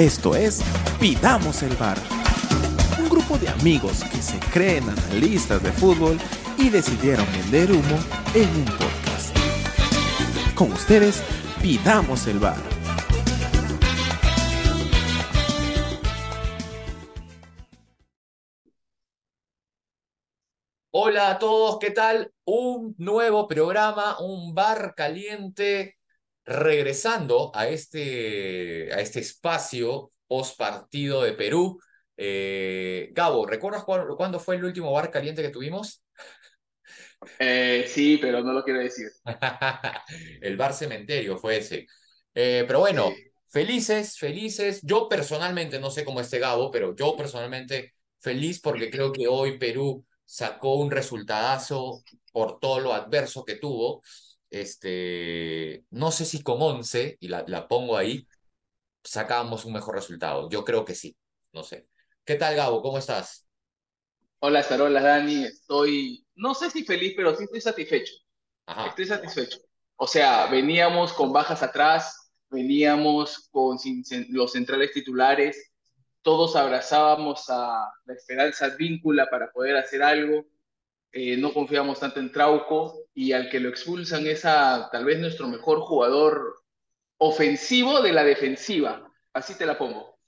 Esto 0.00 0.34
es 0.34 0.62
Pidamos 0.98 1.62
el 1.62 1.76
Bar. 1.76 1.98
Un 2.98 3.10
grupo 3.10 3.36
de 3.36 3.50
amigos 3.50 4.02
que 4.04 4.16
se 4.22 4.38
creen 4.50 4.88
analistas 4.88 5.62
de 5.62 5.70
fútbol 5.72 6.18
y 6.56 6.70
decidieron 6.70 7.26
vender 7.30 7.70
humo 7.70 7.98
en 8.34 8.48
un 8.48 8.64
podcast. 8.64 9.36
Con 10.54 10.72
ustedes, 10.72 11.22
Pidamos 11.60 12.26
el 12.28 12.38
Bar. 12.38 12.56
Hola 20.92 21.32
a 21.32 21.38
todos, 21.38 21.78
¿qué 21.78 21.90
tal? 21.90 22.32
Un 22.46 22.94
nuevo 22.96 23.46
programa, 23.46 24.18
un 24.18 24.54
bar 24.54 24.94
caliente, 24.96 25.99
regresando 26.50 27.52
a 27.54 27.68
este, 27.68 28.92
a 28.92 29.00
este 29.00 29.20
espacio 29.20 30.12
post 30.26 30.58
partido 30.58 31.22
de 31.22 31.32
Perú. 31.34 31.80
Eh, 32.16 33.10
Gabo, 33.12 33.46
¿recuerdas 33.46 33.84
cuándo, 33.84 34.16
cuándo 34.16 34.40
fue 34.40 34.56
el 34.56 34.64
último 34.64 34.92
bar 34.92 35.10
caliente 35.10 35.42
que 35.42 35.50
tuvimos? 35.50 36.02
Eh, 37.38 37.84
sí, 37.88 38.18
pero 38.20 38.42
no 38.42 38.52
lo 38.52 38.62
quiero 38.64 38.80
decir. 38.80 39.08
el 40.40 40.56
bar 40.56 40.72
cementerio 40.74 41.38
fue 41.38 41.58
ese. 41.58 41.86
Eh, 42.34 42.64
pero 42.66 42.80
bueno, 42.80 43.24
Sí. 43.24 43.30
felices, 43.48 44.18
felices. 44.18 44.80
Yo 44.82 45.08
personalmente, 45.08 45.78
no 45.80 45.90
sé 45.90 46.04
cómo 46.04 46.20
esté 46.20 46.38
Gabo, 46.38 46.70
pero 46.70 46.94
yo 46.96 47.16
personalmente 47.16 47.94
feliz 48.18 48.60
porque 48.60 48.90
creo 48.90 49.12
que 49.12 49.26
hoy 49.28 49.58
Perú 49.58 50.04
sacó 50.24 50.74
un 50.76 50.90
resultadazo 50.90 52.02
por 52.32 52.58
todo 52.60 52.80
lo 52.80 52.94
adverso 52.94 53.44
que 53.44 53.56
tuvo. 53.56 54.02
Este, 54.50 55.84
no 55.90 56.10
sé 56.12 56.24
si 56.24 56.42
con 56.42 56.60
11, 56.62 57.16
y 57.20 57.28
la, 57.28 57.44
la 57.48 57.68
pongo 57.68 57.96
ahí, 57.96 58.28
sacábamos 59.04 59.64
un 59.66 59.74
mejor 59.74 59.96
resultado. 59.96 60.48
Yo 60.50 60.64
creo 60.64 60.84
que 60.84 60.94
sí, 60.94 61.16
no 61.52 61.64
sé. 61.64 61.88
¿Qué 62.24 62.36
tal, 62.36 62.56
Gabo? 62.56 62.82
¿Cómo 62.82 62.98
estás? 62.98 63.48
Hola, 64.40 64.62
Sarola, 64.62 65.00
Dani. 65.02 65.44
Estoy, 65.44 66.26
no 66.34 66.54
sé 66.54 66.70
si 66.70 66.84
feliz, 66.84 67.14
pero 67.16 67.34
sí 67.36 67.44
estoy 67.44 67.60
satisfecho. 67.60 68.12
Ajá, 68.66 68.88
Estoy 68.88 69.06
satisfecho. 69.06 69.58
O 69.96 70.06
sea, 70.06 70.46
veníamos 70.48 71.12
con 71.12 71.32
bajas 71.32 71.62
atrás, 71.62 72.32
veníamos 72.50 73.48
con 73.52 73.78
sin- 73.78 74.04
sin- 74.04 74.26
los 74.30 74.52
centrales 74.52 74.92
titulares, 74.92 75.72
todos 76.22 76.56
abrazábamos 76.56 77.46
a 77.50 77.90
la 78.06 78.14
esperanza 78.14 78.68
víncula 78.76 79.28
para 79.30 79.52
poder 79.52 79.76
hacer 79.76 80.02
algo. 80.02 80.46
Eh, 81.12 81.36
no 81.36 81.52
confiábamos 81.52 82.00
tanto 82.00 82.20
en 82.20 82.30
Trauco 82.32 83.06
y 83.14 83.32
al 83.32 83.48
que 83.50 83.60
lo 83.60 83.68
expulsan 83.68 84.26
es 84.26 84.44
a 84.44 84.88
tal 84.92 85.04
vez 85.04 85.18
nuestro 85.18 85.48
mejor 85.48 85.80
jugador 85.80 86.62
ofensivo 87.18 88.00
de 88.02 88.12
la 88.12 88.24
defensiva. 88.24 89.10
Así 89.32 89.56
te 89.56 89.66
la 89.66 89.78
pongo. 89.78 90.18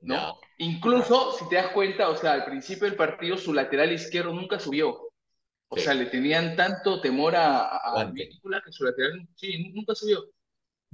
¿no? 0.00 0.38
Incluso, 0.58 1.32
si 1.32 1.48
te 1.48 1.56
das 1.56 1.68
cuenta, 1.72 2.08
o 2.10 2.16
sea, 2.16 2.32
al 2.32 2.44
principio 2.44 2.86
del 2.86 2.96
partido 2.96 3.36
su 3.36 3.52
lateral 3.52 3.92
izquierdo 3.92 4.32
nunca 4.32 4.58
subió. 4.60 5.10
O 5.68 5.76
Sí. 5.76 5.82
sea, 5.84 5.94
le 5.94 6.06
tenían 6.06 6.54
tanto 6.54 7.00
temor 7.00 7.34
a, 7.34 7.66
a. 7.78 8.04
Víncula 8.04 8.62
que 8.64 8.70
su 8.72 8.84
lateral 8.84 9.26
sí, 9.34 9.72
nunca 9.72 9.94
subió. 9.94 10.24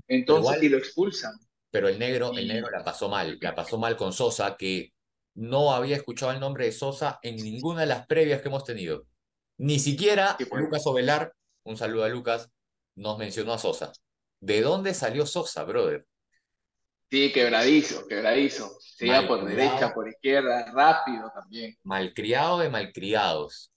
Entonces, 0.09 0.43
igual, 0.45 0.65
y 0.65 0.69
lo 0.71 0.79
expulsan. 0.79 1.39
pero 1.71 1.89
el 1.89 1.99
negro, 1.99 2.33
el 2.37 2.49
negro 2.49 2.71
la 2.71 2.83
pasó 2.85 3.09
mal, 3.09 3.39
la 3.41 3.55
pasó 3.55 3.79
mal 3.79 3.97
con 3.97 4.13
Sosa, 4.13 4.57
que 4.57 4.93
no 5.35 5.73
había 5.73 5.97
escuchado 5.97 6.33
el 6.33 6.41
nombre 6.41 6.67
de 6.67 6.73
Sosa 6.73 7.19
en 7.23 7.37
ninguna 7.43 7.83
de 7.83 7.87
las 7.87 8.07
previas 8.07 8.41
que 8.43 8.49
hemos 8.49 8.65
tenido. 8.65 9.07
Ni 9.59 9.79
siquiera 9.79 10.37
sí, 10.39 10.45
pues, 10.47 10.63
Lucas 10.63 10.87
Ovelar, 10.87 11.33
un 11.65 11.77
saludo 11.77 12.05
a 12.05 12.09
Lucas, 12.09 12.51
nos 12.97 13.19
mencionó 13.19 13.53
a 13.53 13.59
Sosa. 13.59 13.93
¿De 14.41 14.61
dónde 14.61 14.95
salió 14.95 15.27
Sosa, 15.27 15.65
brother? 15.65 16.07
sí, 17.11 17.31
quebradizo, 17.33 18.07
quebradizo. 18.09 18.75
Se 18.81 19.07
iba 19.07 19.27
por 19.29 19.45
derecha, 19.45 19.93
por 19.93 20.09
izquierda, 20.09 20.73
rápido 20.73 21.31
también. 21.35 21.77
malcriado 21.83 22.59
de 22.59 22.71
malcriados. 22.71 23.71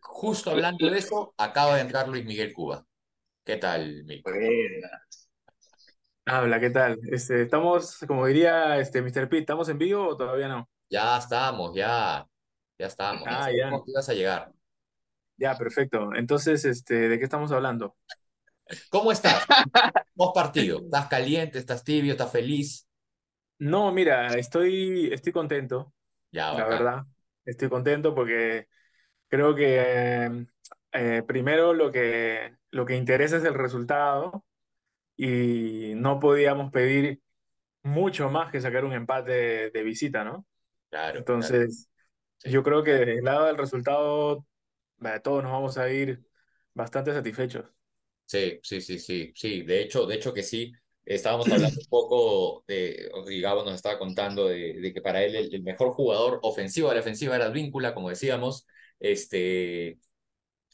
Justo 0.00 0.50
La- 0.50 0.56
hablando 0.56 0.90
de 0.90 0.98
eso, 0.98 1.32
acaba 1.38 1.76
de 1.76 1.82
entrar 1.82 2.08
Luis 2.08 2.24
Miguel 2.24 2.52
Cuba. 2.52 2.84
¿Qué 3.44 3.56
tal? 3.56 4.04
Buena. 4.24 5.02
Habla, 6.26 6.60
¿qué 6.60 6.70
tal? 6.70 6.98
Este, 7.10 7.42
estamos, 7.42 7.98
como 8.06 8.26
diría 8.26 8.78
este 8.78 9.02
Mr. 9.02 9.28
Pitt, 9.28 9.40
¿estamos 9.40 9.68
en 9.68 9.78
vivo 9.78 10.08
o 10.08 10.16
todavía 10.16 10.48
no? 10.48 10.68
Ya 10.88 11.16
estamos, 11.18 11.74
ya, 11.74 12.26
ya 12.78 12.86
estamos, 12.86 13.22
Ah, 13.26 13.50
ya, 13.50 13.70
ibas 13.86 14.08
a 14.08 14.14
llegar. 14.14 14.52
Ya, 15.40 15.56
perfecto. 15.58 16.14
Entonces, 16.14 16.64
este, 16.64 17.08
¿de 17.08 17.18
qué 17.18 17.24
estamos 17.24 17.52
hablando? 17.52 17.96
¿Cómo 18.90 19.12
estás? 19.12 19.44
Post 20.16 20.34
partido. 20.34 20.80
¿Estás 20.84 21.06
caliente? 21.08 21.58
¿Estás 21.58 21.84
tibio? 21.84 22.12
¿Estás 22.12 22.32
feliz? 22.32 22.86
No, 23.58 23.92
mira, 23.92 24.38
estoy, 24.38 25.12
estoy 25.12 25.32
contento, 25.32 25.92
Ya, 26.32 26.52
la 26.54 26.66
verdad. 26.66 27.06
Estoy 27.44 27.68
contento 27.70 28.14
porque 28.14 28.68
creo 29.28 29.54
que 29.56 29.78
eh, 30.26 30.46
eh, 30.92 31.24
primero 31.26 31.74
lo 31.74 31.92
que, 31.92 32.56
lo 32.72 32.86
que 32.86 32.96
interesa 32.96 33.38
es 33.38 33.44
el 33.44 33.54
resultado 33.54 34.44
y 35.16 35.94
no 35.96 36.20
podíamos 36.20 36.72
pedir 36.72 37.22
mucho 37.84 38.30
más 38.30 38.52
que 38.52 38.60
sacar 38.62 38.84
un 38.86 38.94
empate 38.94 39.32
de, 39.32 39.70
de 39.72 39.82
visita, 39.84 40.24
¿no? 40.24 40.46
Claro, 40.90 41.24
claro. 41.24 41.60
Entonces, 41.60 41.88
Sí. 42.38 42.50
yo 42.50 42.62
creo 42.64 42.84
que 42.84 42.92
del 42.92 43.24
lado 43.24 43.46
del 43.46 43.58
resultado, 43.58 44.46
todos 45.22 45.42
nos 45.42 45.52
vamos 45.52 45.78
a 45.78 45.90
ir 45.90 46.24
bastante 46.74 47.12
satisfechos. 47.12 47.64
Sí, 48.26 48.60
sí, 48.62 48.80
sí, 48.80 48.98
sí, 49.00 49.32
sí, 49.34 49.62
de 49.62 49.82
hecho, 49.82 50.06
de 50.06 50.14
hecho 50.14 50.32
que 50.32 50.44
sí, 50.44 50.72
estábamos 51.04 51.50
hablando 51.50 51.80
un 51.80 51.86
poco 51.88 52.64
de, 52.68 53.10
nos 53.12 53.74
estaba 53.74 53.98
contando 53.98 54.46
de, 54.46 54.92
que 54.94 55.00
para 55.02 55.24
él 55.24 55.34
el, 55.34 55.62
mejor 55.64 55.90
jugador 55.90 56.38
ofensivo 56.42 56.88
de 56.88 56.94
la 56.94 57.00
ofensiva 57.00 57.34
era 57.34 57.46
Advíncula, 57.46 57.92
como 57.92 58.08
decíamos, 58.08 58.66
este, 59.00 59.98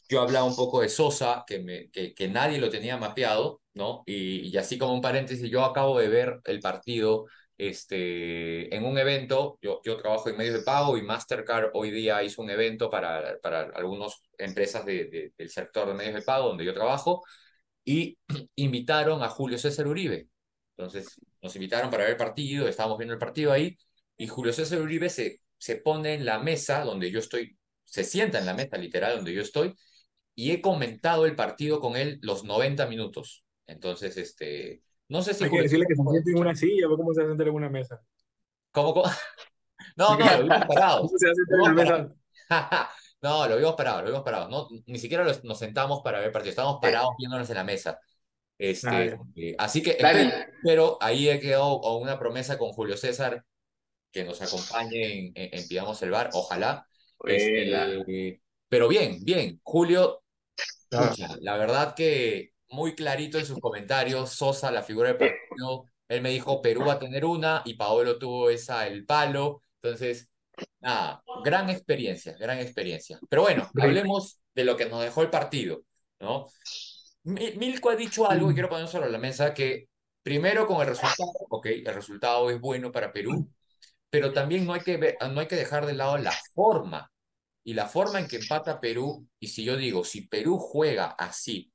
yo 0.09 0.21
hablaba 0.23 0.47
un 0.47 0.57
poco 0.57 0.83
de 0.83 0.89
Sosa, 0.91 1.45
que, 1.47 1.91
que, 1.93 2.15
que 2.15 2.29
nadie 2.29 2.59
lo 2.59 2.71
tenía 2.71 2.97
mapeado, 2.99 3.63
¿no? 3.75 4.03
Y, 4.07 4.49
y 4.49 4.57
así 4.59 4.79
como 4.79 4.95
un 4.95 5.03
paréntesis, 5.03 5.51
yo 5.51 5.65
acabo 5.65 5.99
de 5.99 6.09
ver 6.09 6.41
el 6.45 6.61
partido 6.61 7.27
este, 7.59 8.75
en 8.75 8.85
un 8.85 8.99
evento, 8.99 9.59
yo, 9.63 9.81
yo 9.85 9.97
trabajo 9.97 10.29
en 10.29 10.37
medios 10.37 10.55
de 10.55 10.63
pago 10.63 10.97
y 10.99 11.03
Mastercard 11.03 11.71
hoy 11.75 11.91
día 11.91 12.23
hizo 12.23 12.43
un 12.43 12.51
evento 12.51 12.91
para, 12.91 13.39
para 13.43 13.63
algunas 13.75 14.15
empresas 14.39 14.85
de, 14.85 15.07
de- 15.07 15.33
del 15.37 15.51
sector 15.51 15.89
de 15.89 15.95
medios 15.95 16.15
de 16.15 16.23
pago 16.23 16.49
donde 16.49 16.65
yo 16.65 16.75
trabajo 16.75 17.23
y 17.85 18.19
invitaron 18.57 19.23
a 19.23 19.29
Julio 19.29 19.59
César 19.59 19.87
Uribe. 19.87 20.29
Entonces 20.77 21.21
nos 21.43 21.55
invitaron 21.57 21.91
para 21.91 22.05
ver 22.05 22.13
el 22.13 22.17
partido, 22.19 22.69
estábamos 22.69 22.99
viendo 22.99 23.15
el 23.15 23.21
partido 23.21 23.53
ahí 23.53 23.77
y 24.17 24.27
Julio 24.29 24.53
César 24.53 24.81
Uribe 24.81 25.09
se, 25.11 25.41
se 25.59 25.77
pone 25.77 26.15
en 26.15 26.25
la 26.27 26.39
mesa 26.39 26.85
donde 26.85 27.11
yo 27.11 27.19
estoy, 27.21 27.59
se 27.85 28.05
sienta 28.05 28.39
en 28.39 28.47
la 28.47 28.55
mesa 28.55 28.77
literal 28.79 29.17
donde 29.17 29.33
yo 29.35 29.43
estoy 29.43 29.75
y 30.35 30.53
he 30.53 30.61
comentado 30.61 31.27
el 31.27 31.37
partido 31.37 31.81
con 31.81 31.97
él 31.97 32.19
los 32.23 32.45
90 32.45 32.87
minutos. 32.87 33.45
Entonces, 33.67 34.17
este, 34.17 34.83
no 35.09 35.23
sé 35.23 35.35
si 35.35 35.45
Hay 35.45 35.51
que 35.51 35.63
decirle 35.63 35.87
que 35.87 35.95
se 35.95 36.03
siente 36.11 36.31
en 36.33 36.39
una 36.39 36.55
silla, 36.55 36.87
¿cómo 36.89 37.15
se 37.15 37.23
sentar 37.23 37.49
en 37.49 37.55
una 37.55 37.69
mesa? 37.69 38.01
¿Cómo, 38.73 38.95
cómo? 38.95 39.05
No, 39.97 40.17
no, 40.19 40.25
lo 40.39 40.43
vimos 40.43 40.65
parado. 40.67 41.03
¿Cómo 41.07 41.19
se 41.19 41.27
a 41.29 41.31
Lo 41.31 41.57
vimos 41.57 41.69
una 41.69 41.77
parado. 41.77 42.09
mesa? 42.51 42.91
No, 43.23 43.49
lo 43.49 43.57
vimos 43.57 43.75
parado, 43.75 44.01
lo 44.03 44.07
vimos 44.09 44.23
parado. 44.23 44.49
No, 44.49 44.69
ni 44.87 44.99
siquiera 44.99 45.25
los- 45.25 45.43
nos 45.43 45.59
sentamos 45.59 46.01
para 46.05 46.21
ver 46.21 46.31
partido, 46.33 46.51
estábamos 46.51 46.81
parados 46.83 47.11
viéndonos 47.19 47.49
en 47.49 47.57
la 47.57 47.65
mesa. 47.65 47.99
Ah, 48.01 48.05
Este, 48.59 48.89
ya. 49.11 49.19
eh, 49.37 49.55
así 49.59 49.83
que 49.83 49.93
espero, 49.93 50.31
pero 50.63 50.99
ahí 51.01 51.29
he 51.29 51.41
quedado 51.41 51.81
con 51.81 52.03
una 52.03 52.19
promesa 52.19 52.59
con 52.59 52.71
Julio 52.73 52.97
César 52.97 53.45
que 54.13 54.25
nos 54.25 54.41
acompañe 54.43 55.19
en, 55.19 55.33
en- 55.35 55.59
en 55.59 55.69
Pidamos 55.69 56.01
el 56.03 56.11
Bar, 56.11 56.31
ojalá. 56.35 56.87
Este, 57.25 58.41
pero 58.69 58.89
bien, 58.89 59.25
bien. 59.25 59.61
Julio, 59.63 60.23
pucha, 60.91 61.37
la 61.41 61.57
verdad 61.57 61.95
que 61.95 62.53
muy 62.77 62.95
clarito 62.95 63.39
en 63.39 63.47
sus 63.47 63.59
comentarios, 63.59 64.31
Sosa, 64.31 64.71
la 64.71 64.83
figura 64.83 65.09
del 65.09 65.17
partido, 65.19 65.87
él 66.09 66.23
me 66.23 66.31
dijo 66.31 66.63
Perú 66.63 66.85
va 66.87 66.95
a 66.95 66.99
tener 66.99 67.25
una 67.25 67.63
y 67.65 67.75
Paolo 67.75 68.19
tuvo 68.19 68.51
esa, 68.51 68.87
el 68.87 69.05
palo. 69.07 69.63
Entonces, 69.83 70.29
nada, 70.81 71.23
gran 71.45 71.71
experiencia, 71.71 72.37
gran 72.39 72.59
experiencia. 72.61 73.19
Pero 73.29 73.43
bueno, 73.43 73.71
hablemos 73.79 74.39
de 74.55 74.65
lo 74.65 74.77
que 74.77 74.87
nos 74.87 75.03
dejó 75.03 75.23
el 75.23 75.31
partido, 75.31 75.83
¿no? 76.21 76.47
Mi- 77.25 77.53
Milko 77.53 77.91
ha 77.91 77.97
dicho 77.97 78.31
algo 78.31 78.51
y 78.51 78.55
quiero 78.55 78.69
poner 78.69 78.89
sobre 78.89 79.11
la 79.11 79.19
mesa 79.19 79.53
que 79.55 79.89
primero 80.23 80.67
con 80.67 80.81
el 80.81 80.87
resultado, 80.89 81.33
ok, 81.51 81.67
el 81.67 81.95
resultado 81.95 82.51
es 82.51 82.61
bueno 82.61 82.93
para 82.93 83.13
Perú, 83.13 83.49
pero 84.11 84.33
también 84.33 84.67
no 84.67 84.73
hay 84.75 84.81
que 84.83 84.97
ver- 84.99 85.19
no 85.33 85.41
hay 85.41 85.49
que 85.49 85.57
dejar 85.57 85.87
de 85.87 85.95
lado 85.95 86.19
la 86.19 86.33
forma 86.55 87.11
y 87.65 87.75
la 87.75 87.87
forma 87.89 88.21
en 88.21 88.29
que 88.29 88.37
empata 88.37 88.81
Perú. 88.81 89.27
Y 89.41 89.49
si 89.49 89.65
yo 89.65 89.77
digo, 89.77 90.05
si 90.05 90.29
Perú 90.29 90.59
juega 90.59 91.07
así 91.19 91.73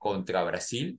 contra 0.00 0.42
Brasil, 0.42 0.98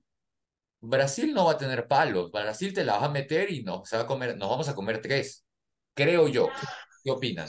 Brasil 0.80 1.34
no 1.34 1.46
va 1.46 1.54
a 1.54 1.58
tener 1.58 1.88
palos, 1.88 2.32
Brasil 2.32 2.74
te 2.74 2.86
la 2.86 2.98
va 2.98 3.08
a 3.08 3.10
meter 3.10 3.52
y 3.52 3.64
nos, 3.64 3.90
se 3.90 3.98
va 3.98 4.04
a 4.04 4.08
comer, 4.08 4.38
nos 4.38 4.50
vamos 4.50 4.70
a 4.70 4.76
comer 4.76 5.02
tres, 5.02 5.46
creo 5.94 6.28
yo. 6.28 6.50
¿Qué, 7.04 7.12
opinan? 7.12 7.48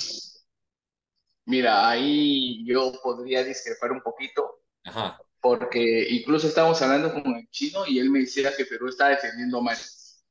Mira, 1.44 1.88
ahí 1.88 2.64
yo 2.66 2.92
podría 3.02 3.44
discrepar 3.44 3.92
un 3.92 4.00
poquito, 4.00 4.62
Ajá, 4.84 5.18
porque 5.40 6.08
incluso 6.10 6.46
estábamos 6.46 6.80
hablando 6.82 7.12
con 7.12 7.34
el 7.34 7.48
chino 7.50 7.84
y 7.86 7.98
él 7.98 8.10
me 8.10 8.20
decía 8.20 8.54
que 8.56 8.64
Perú 8.64 8.88
está 8.88 9.08
defendiendo 9.08 9.60
mal. 9.60 9.76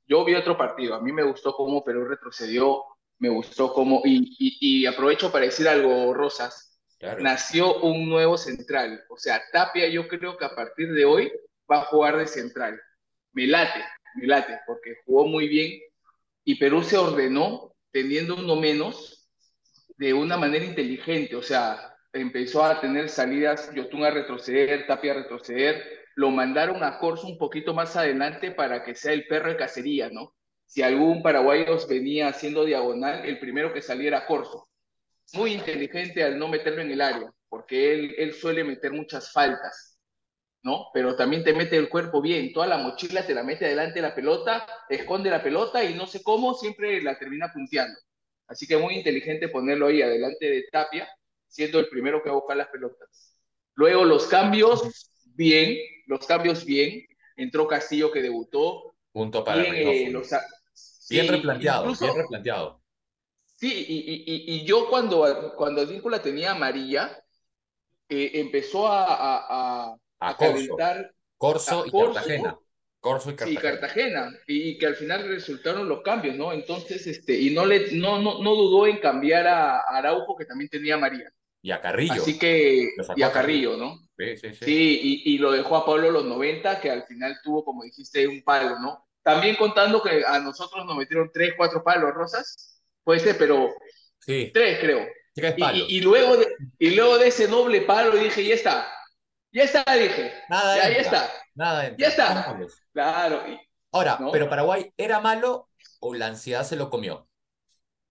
yo 0.07 0.25
vi 0.25 0.35
otro 0.35 0.57
partido, 0.57 0.95
a 0.95 1.01
mí 1.01 1.11
me 1.11 1.23
gustó 1.23 1.53
cómo 1.53 1.83
Perú 1.83 2.05
retrocedió, 2.05 2.83
me 3.19 3.29
gustó 3.29 3.73
cómo, 3.73 4.01
y, 4.03 4.35
y, 4.39 4.85
aprovecho 4.87 5.31
para 5.31 5.45
decir 5.45 5.67
algo, 5.67 6.13
Rosas, 6.13 6.70
nació 7.19 7.81
un 7.81 8.07
nuevo 8.07 8.37
central, 8.37 9.03
o 9.09 9.17
sea, 9.17 9.41
Tapia 9.51 9.87
yo 9.87 10.07
creo 10.07 10.37
que 10.37 10.45
a 10.45 10.55
partir 10.55 10.91
de 10.93 11.05
hoy 11.05 11.31
va 11.71 11.81
a 11.81 11.85
jugar 11.85 12.17
de 12.17 12.27
central, 12.27 12.79
me 13.33 13.47
late, 13.47 13.83
me 14.15 14.27
late, 14.27 14.59
porque 14.65 14.95
jugó 15.05 15.25
muy 15.25 15.47
bien 15.47 15.79
y 16.43 16.55
Perú 16.55 16.83
se 16.83 16.97
ordenó 16.97 17.73
teniendo 17.91 18.35
uno 18.35 18.55
menos 18.55 19.29
de 19.97 20.13
una 20.13 20.37
manera 20.37 20.65
inteligente, 20.65 21.35
o 21.35 21.43
sea, 21.43 21.95
empezó 22.13 22.63
a 22.63 22.81
tener 22.81 23.09
salidas, 23.09 23.71
Yotun 23.73 24.03
a 24.03 24.11
retroceder, 24.11 24.87
Tapia 24.87 25.11
a 25.11 25.15
retroceder, 25.15 25.83
lo 26.15 26.29
mandaron 26.29 26.83
a 26.83 26.99
Corso 26.99 27.27
un 27.27 27.37
poquito 27.37 27.73
más 27.73 27.95
adelante 27.95 28.51
para 28.51 28.83
que 28.83 28.95
sea 28.95 29.13
el 29.13 29.27
perro 29.27 29.49
de 29.49 29.57
cacería, 29.57 30.09
¿no? 30.09 30.33
Si 30.65 30.81
algún 30.81 31.21
paraguayo 31.21 31.77
venía 31.87 32.29
haciendo 32.29 32.65
diagonal, 32.65 33.25
el 33.25 33.39
primero 33.39 33.73
que 33.73 33.81
saliera 33.81 34.17
era 34.17 34.27
Corso. 34.27 34.70
Muy 35.33 35.53
inteligente 35.53 36.23
al 36.23 36.37
no 36.37 36.47
meterlo 36.47 36.81
en 36.81 36.91
el 36.91 37.01
área, 37.01 37.31
porque 37.49 37.93
él, 37.93 38.15
él 38.17 38.33
suele 38.33 38.63
meter 38.63 38.91
muchas 38.91 39.31
faltas, 39.31 39.97
¿no? 40.63 40.87
Pero 40.93 41.15
también 41.15 41.43
te 41.43 41.53
mete 41.53 41.77
el 41.77 41.89
cuerpo 41.89 42.21
bien, 42.21 42.53
toda 42.53 42.67
la 42.67 42.77
mochila 42.77 43.25
te 43.25 43.33
la 43.33 43.43
mete 43.43 43.65
adelante 43.65 43.95
de 43.95 44.07
la 44.07 44.15
pelota, 44.15 44.65
esconde 44.89 45.29
la 45.29 45.41
pelota 45.41 45.83
y 45.83 45.93
no 45.93 46.07
sé 46.07 46.21
cómo, 46.21 46.53
siempre 46.53 47.01
la 47.01 47.17
termina 47.17 47.51
punteando. 47.53 47.97
Así 48.47 48.67
que 48.67 48.75
muy 48.75 48.95
inteligente 48.95 49.47
ponerlo 49.47 49.87
ahí 49.87 50.01
adelante 50.01 50.45
de 50.45 50.65
Tapia, 50.69 51.07
siendo 51.47 51.79
el 51.79 51.87
primero 51.87 52.21
que 52.21 52.29
va 52.29 52.35
a 52.35 52.39
buscar 52.39 52.57
las 52.57 52.67
pelotas. 52.67 53.37
Luego 53.75 54.03
los 54.03 54.27
cambios, 54.27 55.09
bien, 55.35 55.77
los 56.07 56.25
cambios 56.25 56.65
bien. 56.65 57.05
Entró 57.37 57.65
Castillo 57.65 58.11
que 58.11 58.21
debutó. 58.21 58.93
Punto 59.13 59.43
para 59.43 59.63
bien, 59.63 59.75
eh, 59.75 60.21
bien 61.09 61.27
replanteado, 61.27 61.93
bien 61.93 62.15
replanteado. 62.15 62.80
Sí, 63.61 63.85
y, 63.87 64.23
y, 64.25 64.55
y, 64.55 64.65
yo 64.65 64.89
cuando, 64.89 65.53
cuando 65.55 65.81
Advíncula 65.81 66.19
tenía 66.19 66.53
amarilla, 66.53 67.23
eh, 68.09 68.31
empezó 68.33 68.87
a, 68.87 69.05
a, 69.05 69.95
a, 70.19 70.35
calentar. 70.35 71.13
Corso 71.37 71.85
y 71.85 71.91
Cartagena. 71.91 72.57
Corso 72.99 73.29
y 73.29 73.35
Cartagena. 73.35 73.59
Y 73.59 73.61
Cartagena, 73.61 74.39
y, 74.47 74.77
que 74.79 74.87
al 74.87 74.95
final 74.95 75.27
resultaron 75.27 75.87
los 75.87 76.01
cambios, 76.01 76.35
¿no? 76.35 76.53
Entonces, 76.53 77.05
este, 77.05 77.39
y 77.39 77.53
no, 77.53 77.67
le, 77.67 77.91
no, 77.91 78.19
no, 78.19 78.41
no 78.41 78.55
dudó 78.55 78.87
en 78.87 78.97
cambiar 78.97 79.45
a 79.45 79.81
Araujo, 79.81 80.35
que 80.35 80.45
también 80.45 80.67
tenía 80.67 80.95
amarilla. 80.95 81.31
Y 81.61 81.69
a 81.69 81.79
Carrillo. 81.79 82.13
Así 82.13 82.39
que, 82.39 82.89
y 83.15 83.21
a 83.21 83.31
Carrillo, 83.31 83.77
¿no? 83.77 83.99
Sí, 84.17 84.37
sí, 84.37 84.53
sí. 84.55 84.65
Sí, 84.65 84.99
y, 85.03 85.35
y, 85.35 85.37
lo 85.37 85.51
dejó 85.51 85.75
a 85.75 85.85
Pablo 85.85 86.09
los 86.09 86.25
90, 86.25 86.81
que 86.81 86.89
al 86.89 87.03
final 87.03 87.37
tuvo, 87.43 87.63
como 87.63 87.83
dijiste, 87.83 88.27
un 88.27 88.41
palo, 88.41 88.79
¿no? 88.79 89.05
También 89.21 89.55
contando 89.55 90.01
que 90.01 90.25
a 90.25 90.39
nosotros 90.39 90.83
nos 90.83 90.97
metieron 90.97 91.29
tres, 91.31 91.53
cuatro 91.55 91.83
palos, 91.83 92.11
Rosas, 92.15 92.71
puede 93.03 93.19
ser, 93.19 93.37
pero 93.37 93.69
sí. 94.19 94.51
tres 94.53 94.79
creo. 94.79 95.07
Tres 95.33 95.55
palos. 95.57 95.85
Y, 95.87 95.97
y, 95.97 96.01
luego 96.01 96.37
de, 96.37 96.47
y 96.77 96.91
luego 96.91 97.17
de 97.17 97.27
ese 97.27 97.47
doble 97.47 97.81
palo 97.81 98.15
dije, 98.17 98.45
ya 98.45 98.55
está, 98.55 98.87
ya 99.51 99.63
está, 99.63 99.83
dije. 99.95 100.33
Nada 100.49 100.77
ya, 100.77 100.89
ya 100.89 101.01
está. 101.01 101.29
Nada 101.55 101.95
Ya 101.97 102.07
está. 102.07 102.57
Claro. 102.93 103.43
Ahora, 103.91 104.19
pero 104.31 104.49
Paraguay, 104.49 104.91
¿era 104.95 105.19
malo 105.19 105.69
o 105.99 106.15
la 106.15 106.27
ansiedad 106.27 106.63
se 106.63 106.77
lo 106.77 106.89
comió? 106.89 107.27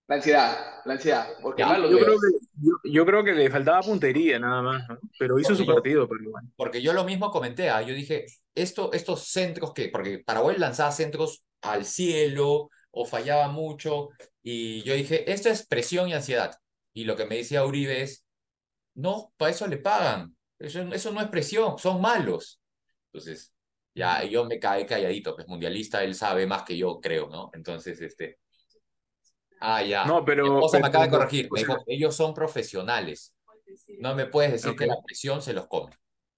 La 0.06 0.16
ansiedad, 0.16 0.82
la 0.84 0.94
ansiedad. 0.94 1.28
Porque 1.40 1.62
yo, 1.62 1.98
creo 1.98 2.18
que, 2.18 2.90
yo, 2.90 3.06
creo 3.06 3.24
que 3.24 3.32
le 3.32 3.48
faltaba 3.48 3.80
puntería 3.80 4.38
nada 4.38 4.60
más, 4.60 4.82
pero 5.18 5.38
hizo 5.38 5.54
su 5.54 5.64
partido. 5.64 6.08
Porque 6.56 6.82
yo 6.82 6.92
lo 6.92 7.04
mismo 7.04 7.30
comenté, 7.30 7.70
¿ah? 7.70 7.80
yo 7.80 7.94
dije, 7.94 8.26
esto, 8.54 8.92
estos 8.92 9.28
centros 9.28 9.72
que, 9.72 9.88
porque 9.88 10.18
Paraguay 10.18 10.56
lanzaba 10.58 10.90
centros 10.90 11.44
al 11.62 11.84
cielo 11.86 12.70
o 12.90 13.04
fallaba 13.04 13.48
mucho, 13.48 14.08
y 14.42 14.82
yo 14.82 14.94
dije, 14.94 15.30
esto 15.30 15.48
es 15.48 15.66
presión 15.66 16.08
y 16.08 16.14
ansiedad. 16.14 16.56
Y 16.92 17.04
lo 17.04 17.16
que 17.16 17.26
me 17.26 17.36
decía 17.36 17.64
Uribe 17.64 18.02
es, 18.02 18.24
no, 18.94 19.32
para 19.36 19.52
eso 19.52 19.66
le 19.66 19.78
pagan, 19.78 20.36
eso, 20.58 20.80
eso 20.92 21.12
no 21.12 21.20
es 21.20 21.28
presión, 21.28 21.78
son 21.78 22.00
malos. 22.00 22.60
Entonces, 23.12 23.52
ya 23.94 24.24
yo 24.24 24.44
me 24.44 24.58
caí 24.58 24.86
calladito, 24.86 25.34
pues 25.34 25.46
mundialista, 25.46 26.02
él 26.04 26.14
sabe 26.14 26.46
más 26.46 26.62
que 26.62 26.76
yo, 26.76 27.00
creo, 27.00 27.28
¿no? 27.28 27.50
Entonces, 27.52 28.00
este, 28.00 28.38
Ah, 29.60 29.82
ya. 29.82 30.06
No, 30.06 30.24
pero. 30.24 30.60
me 30.72 30.86
acaba 30.86 31.04
de 31.04 31.10
corregir. 31.10 31.48
Me 31.52 31.60
dijo, 31.60 31.76
ellos 31.86 32.16
son 32.16 32.32
profesionales. 32.32 33.34
No 33.98 34.14
me 34.14 34.26
puedes 34.26 34.52
decir 34.52 34.74
que 34.74 34.86
la 34.86 34.96
presión 35.04 35.42
se 35.42 35.52
los 35.52 35.66
come. 35.68 35.92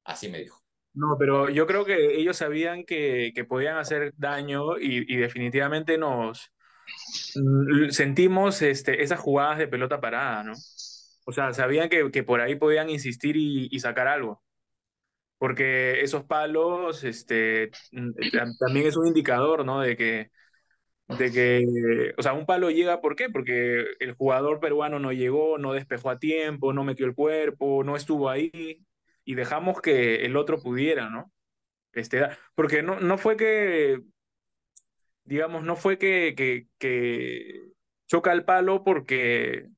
Así 0.05 0.29
me 0.29 0.39
dijo. 0.39 0.62
No, 0.95 1.17
pero 1.19 1.49
yo 1.49 1.67
creo 1.67 1.85
que 1.87 2.19
ellos 2.21 2.37
sabían 2.37 2.85
que, 2.85 3.33
que 3.35 3.45
podían 3.45 3.79
hacer 3.79 4.13
daño 4.17 4.79
y, 4.79 5.13
y 5.13 5.17
definitivamente 5.17 5.97
nos 5.97 6.53
mm, 7.35 7.91
sentimos 7.91 8.61
este, 8.63 9.03
esas 9.03 9.21
jugadas 9.21 9.59
de 9.59 9.69
pelota 9.69 10.01
parada, 10.01 10.45
¿no? 10.45 10.53
O 11.25 11.33
sea, 11.33 11.53
sabían 11.55 11.89
que, 11.89 12.11
que 12.11 12.23
por 12.25 12.41
ahí 12.41 12.57
podían 12.57 12.91
insistir 12.91 13.37
y, 13.37 13.69
y, 13.71 13.81
sacar 13.81 14.09
algo. 14.09 14.43
Porque 15.39 16.03
esos 16.03 16.25
palos 16.25 17.05
este, 17.05 17.71
mm, 17.93 18.13
también 18.59 18.87
es 18.87 18.97
un 18.97 19.07
indicador, 19.09 19.65
¿no? 19.65 19.81
De 19.81 19.97
que 19.97 20.31
de 21.09 21.33
que, 21.33 22.15
o 22.19 22.23
sea, 22.23 22.33
un 22.35 22.47
palo 22.47 22.71
llega, 22.71 23.01
¿por 23.01 23.17
qué? 23.17 23.29
Porque 23.31 23.85
el 24.01 24.15
jugador 24.15 24.61
peruano 24.61 24.99
no 24.99 25.13
llegó, 25.13 25.59
no 25.59 25.73
despejó 25.75 26.11
a 26.11 26.19
tiempo, 26.19 26.73
no 26.73 26.85
metió 26.85 27.07
el 27.07 27.15
cuerpo, 27.15 27.85
no 27.85 27.97
estuvo 27.97 28.31
ahí 28.31 28.83
y 29.25 29.35
dejamos 29.35 29.81
que 29.81 30.25
el 30.25 30.37
otro 30.37 30.61
pudiera, 30.61 31.11
¿no? 31.11 31.33
Este, 31.93 32.27
porque 32.55 32.83
no, 32.83 33.01
no 33.01 33.19
fue 33.19 33.37
que, 33.37 34.03
digamos, 35.25 35.63
no 35.63 35.77
fue 35.77 35.99
que, 35.99 36.35
que, 36.37 36.67
que 36.79 37.63
choca 38.07 38.33
el 38.33 38.45
palo 38.45 38.83
porque 38.85 39.69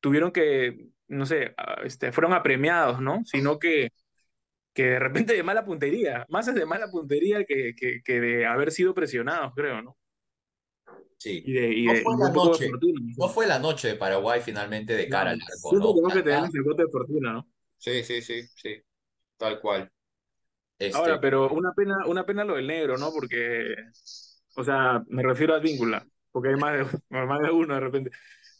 tuvieron 0.00 0.32
que, 0.32 0.88
no 1.08 1.26
sé, 1.26 1.54
este, 1.84 2.12
fueron 2.12 2.32
apremiados, 2.32 3.00
¿no? 3.00 3.24
Sino 3.24 3.58
que, 3.58 3.92
que 4.74 4.84
de 4.84 4.98
repente 4.98 5.34
de 5.34 5.42
mala 5.42 5.64
puntería, 5.64 6.26
más 6.28 6.48
es 6.48 6.54
de 6.54 6.66
mala 6.66 6.88
puntería 6.90 7.44
que, 7.44 7.74
que, 7.76 8.02
que 8.02 8.20
de 8.20 8.46
haber 8.46 8.72
sido 8.72 8.94
presionados, 8.94 9.52
creo, 9.54 9.80
¿no? 9.82 9.96
Sí. 11.22 11.44
no, 11.46 11.94
fue 12.02 12.16
la 12.18 12.30
noche, 12.30 12.70
no 13.16 13.28
fue 13.28 13.46
la 13.46 13.58
noche 13.60 13.88
de 13.88 13.94
Paraguay 13.94 14.40
finalmente 14.40 14.96
de 14.96 15.08
cara 15.08 15.30
al 15.30 15.40
arco, 15.40 15.72
¿no? 15.72 16.08
que 16.08 16.22
tener 16.22 16.50
de 16.50 16.88
fortuna, 16.90 17.32
¿no? 17.32 17.46
Sí, 17.82 18.04
sí, 18.04 18.22
sí, 18.22 18.42
sí. 18.54 18.80
Tal 19.36 19.60
cual. 19.60 19.90
Este... 20.78 20.96
Ahora, 20.96 21.20
pero 21.20 21.48
una 21.50 21.72
pena, 21.72 22.06
una 22.06 22.24
pena 22.24 22.44
lo 22.44 22.54
del 22.54 22.68
negro, 22.68 22.96
¿no? 22.96 23.12
Porque, 23.12 23.74
o 24.54 24.62
sea, 24.62 25.02
me 25.08 25.22
refiero 25.24 25.54
a 25.54 25.58
Víncula, 25.58 26.06
porque 26.30 26.50
hay 26.50 26.56
más 26.56 26.74
de, 26.78 27.00
más 27.26 27.40
de 27.40 27.50
uno 27.50 27.74
de 27.74 27.80
repente. 27.80 28.10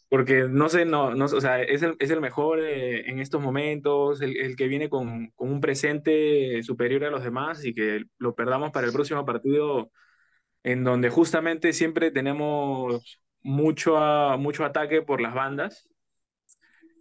Porque 0.09 0.47
no 0.51 0.69
sé, 0.69 0.85
no, 0.85 1.15
no 1.15 1.27
o 1.27 1.41
sea, 1.41 1.63
es 1.63 1.83
el, 1.83 1.97
es 2.01 2.11
el 2.11 2.21
mejor 2.21 2.61
eh, 2.61 3.09
en 3.09 3.21
estos 3.21 3.41
momentos, 3.41 4.21
el, 4.23 4.37
el 4.37 4.57
que 4.57 4.67
viene 4.67 4.91
con, 4.91 5.29
con 5.37 5.53
un 5.53 5.61
presente 5.61 6.61
superior 6.65 7.05
a 7.05 7.11
los 7.11 7.23
demás 7.23 7.65
y 7.65 7.75
que 7.75 8.05
lo 8.19 8.35
perdamos 8.35 8.73
para 8.73 8.89
el 8.89 8.93
próximo 8.93 9.25
partido 9.25 9.93
en 10.65 10.85
donde 10.85 11.11
justamente 11.11 11.73
siempre 11.73 12.11
tenemos 12.11 13.21
mucho, 13.43 13.97
mucho 14.39 14.65
ataque 14.65 15.03
por 15.03 15.21
las 15.21 15.35
bandas. 15.35 15.89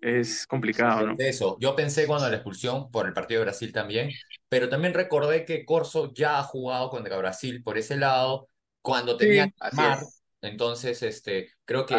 Es 0.02 0.48
complicado, 0.48 1.08
¿no? 1.08 1.16
Eso, 1.20 1.58
yo 1.60 1.76
pensé 1.76 2.08
cuando 2.08 2.28
la 2.28 2.36
expulsión 2.36 2.90
por 2.90 3.06
el 3.06 3.14
partido 3.14 3.42
de 3.42 3.46
Brasil 3.46 3.72
también, 3.72 4.10
pero 4.50 4.68
también 4.68 4.96
recordé 4.96 5.46
que 5.46 5.64
Corso 5.64 6.12
ya 6.14 6.40
ha 6.40 6.44
jugado 6.44 6.90
contra 6.90 7.18
Brasil 7.18 7.62
por 7.64 7.78
ese 7.78 7.98
lado 7.98 8.48
cuando 8.82 9.16
tenía 9.16 9.46
Neymar, 9.62 10.00
entonces 10.42 11.04
este, 11.04 11.52
creo 11.66 11.86
que 11.86 11.96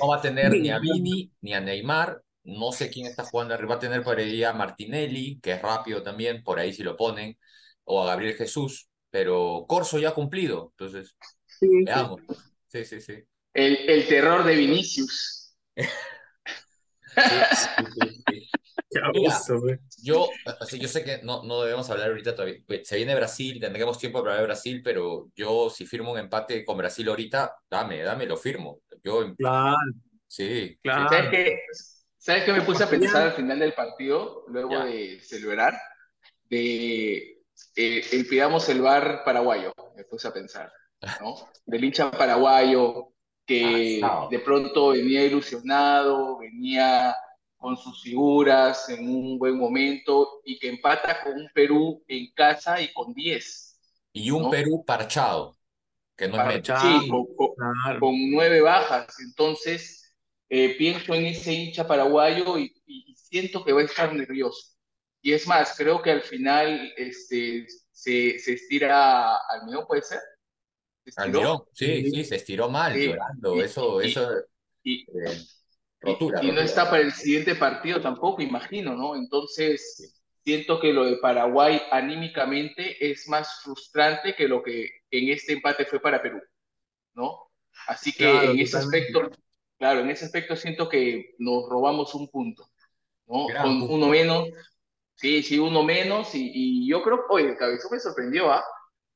no 0.00 0.08
va 0.08 0.16
a 0.16 0.20
tener 0.20 0.50
ni 0.50 0.70
a 0.70 0.78
Vini 0.80 1.30
ni 1.42 1.54
a 1.54 1.60
Neymar, 1.60 2.20
no 2.42 2.72
sé 2.72 2.90
quién 2.90 3.06
está 3.06 3.24
jugando 3.24 3.54
arriba, 3.54 3.70
va 3.70 3.76
a 3.76 3.80
tener 3.80 4.02
por 4.02 4.18
ahí 4.18 4.42
a 4.42 4.52
Martinelli, 4.52 5.38
que 5.40 5.52
es 5.52 5.62
rápido 5.62 6.02
también, 6.02 6.42
por 6.42 6.58
ahí 6.58 6.72
si 6.72 6.82
lo 6.82 6.96
ponen, 6.96 7.38
o 7.84 8.02
a 8.02 8.06
Gabriel 8.06 8.34
Jesús, 8.34 8.88
pero 9.10 9.64
Corso 9.68 10.00
ya 10.00 10.08
ha 10.08 10.14
cumplido, 10.14 10.72
entonces 10.72 11.16
veamos. 11.60 12.20
Sí, 12.66 12.84
sí, 12.84 13.00
sí. 13.00 13.22
El, 13.52 13.76
el 13.88 14.08
terror 14.08 14.44
de 14.44 14.56
Vinicius. 14.56 15.54
yo, 20.02 20.28
yo 20.78 20.88
sé 20.88 21.04
que 21.04 21.20
no, 21.22 21.42
no 21.42 21.62
debemos 21.62 21.88
hablar 21.90 22.08
ahorita 22.08 22.34
todavía. 22.34 22.60
Se 22.84 22.96
viene 22.96 23.14
Brasil, 23.14 23.60
tendremos 23.60 23.98
tiempo 23.98 24.22
para 24.22 24.36
ver 24.36 24.44
Brasil, 24.44 24.82
pero 24.82 25.30
yo 25.34 25.70
si 25.70 25.86
firmo 25.86 26.12
un 26.12 26.18
empate 26.18 26.64
con 26.64 26.78
Brasil 26.78 27.08
ahorita, 27.08 27.54
dame, 27.70 28.02
dame, 28.02 28.26
lo 28.26 28.36
firmo. 28.36 28.80
Yo, 29.02 29.34
claro. 29.36 29.76
Sí. 30.26 30.78
Claro. 30.82 31.08
¿Sabes 31.08 31.30
qué? 31.30 31.60
¿Sabes 32.16 32.44
qué 32.44 32.52
me 32.52 32.62
puse 32.62 32.84
a 32.84 32.88
pensar 32.88 33.22
al 33.22 33.32
final 33.32 33.58
del 33.58 33.74
partido, 33.74 34.44
luego 34.48 34.82
de 34.84 35.20
celebrar? 35.20 35.78
De 36.48 37.42
eh, 37.76 38.02
el 38.12 38.80
bar 38.80 39.22
paraguayo, 39.24 39.72
me 39.94 40.04
puse 40.04 40.28
a 40.28 40.32
pensar, 40.32 40.72
¿no? 41.20 41.34
Del 41.66 41.84
hincha 41.84 42.10
paraguayo 42.10 43.13
que 43.46 44.00
ah, 44.02 44.26
de 44.30 44.38
pronto 44.38 44.88
venía 44.88 45.24
ilusionado, 45.24 46.38
venía 46.38 47.14
con 47.56 47.76
sus 47.76 48.02
figuras 48.02 48.88
en 48.90 49.08
un 49.08 49.38
buen 49.38 49.56
momento 49.56 50.42
y 50.44 50.58
que 50.58 50.68
empata 50.68 51.22
con 51.22 51.34
un 51.34 51.48
Perú 51.54 52.02
en 52.08 52.32
casa 52.34 52.80
y 52.80 52.92
con 52.92 53.14
10. 53.14 53.80
Y 54.12 54.30
un 54.30 54.50
Perú 54.50 54.84
parchado. 54.84 55.56
que 56.16 56.28
no 56.28 56.50
es 56.50 56.62
Sí, 56.66 57.08
con, 57.08 58.30
nueve 58.30 58.60
bajas. 58.60 59.18
Entonces, 59.20 60.14
eh, 60.48 60.76
pienso 60.76 61.14
en 61.14 61.26
ese 61.26 61.52
hincha 61.52 61.86
paraguayo 61.86 62.58
y, 62.58 62.72
siento 63.16 63.64
que 63.64 63.72
va 63.72 63.80
a 63.80 63.84
estar 63.84 64.12
nervioso. 64.12 64.76
Y 65.20 65.32
es 65.32 65.46
más, 65.48 65.74
creo 65.76 66.00
que 66.02 66.12
al 66.12 66.22
final 66.22 66.92
este, 66.96 67.66
se, 67.90 68.38
se 68.38 68.52
estira 68.52 69.36
al 69.36 69.64
medio, 69.66 69.86
¿puede 69.86 70.02
ser? 70.02 70.20
Almirón, 71.16 71.62
sí, 71.72 72.10
sí, 72.10 72.24
se 72.24 72.36
estiró 72.36 72.68
mal, 72.68 72.96
llorando. 72.96 73.60
eso, 73.62 74.00
eso. 74.00 74.28
Y, 74.82 75.02
eh, 75.02 75.38
y 76.42 76.52
no 76.52 76.60
está 76.60 76.90
para 76.90 77.02
el 77.02 77.12
siguiente 77.12 77.54
partido 77.54 78.00
tampoco, 78.00 78.42
imagino, 78.42 78.94
¿no? 78.94 79.16
Entonces, 79.16 80.20
siento 80.44 80.80
que 80.80 80.92
lo 80.92 81.04
de 81.04 81.16
Paraguay 81.16 81.80
anímicamente 81.90 83.10
es 83.10 83.28
más 83.28 83.62
frustrante 83.62 84.34
que 84.34 84.46
lo 84.46 84.62
que 84.62 84.90
en 85.10 85.30
este 85.30 85.54
empate 85.54 85.86
fue 85.86 86.00
para 86.00 86.22
Perú, 86.22 86.40
¿no? 87.14 87.50
Así 87.86 88.12
que 88.12 88.44
en 88.44 88.58
ese 88.58 88.76
aspecto, 88.76 89.30
claro, 89.78 90.00
en 90.00 90.10
ese 90.10 90.26
aspecto 90.26 90.56
siento 90.56 90.88
que 90.88 91.34
nos 91.38 91.68
robamos 91.68 92.14
un 92.14 92.28
punto, 92.30 92.68
¿no? 93.26 93.46
Con 93.62 93.82
uno 93.82 94.08
menos, 94.08 94.48
sí, 95.14 95.42
sí, 95.42 95.58
uno 95.58 95.82
menos, 95.82 96.34
y, 96.34 96.50
y 96.52 96.88
yo 96.88 97.02
creo, 97.02 97.24
oye, 97.30 97.48
el 97.48 97.56
cabezón 97.56 97.90
me 97.92 98.00
sorprendió, 98.00 98.50
¿ah? 98.52 98.64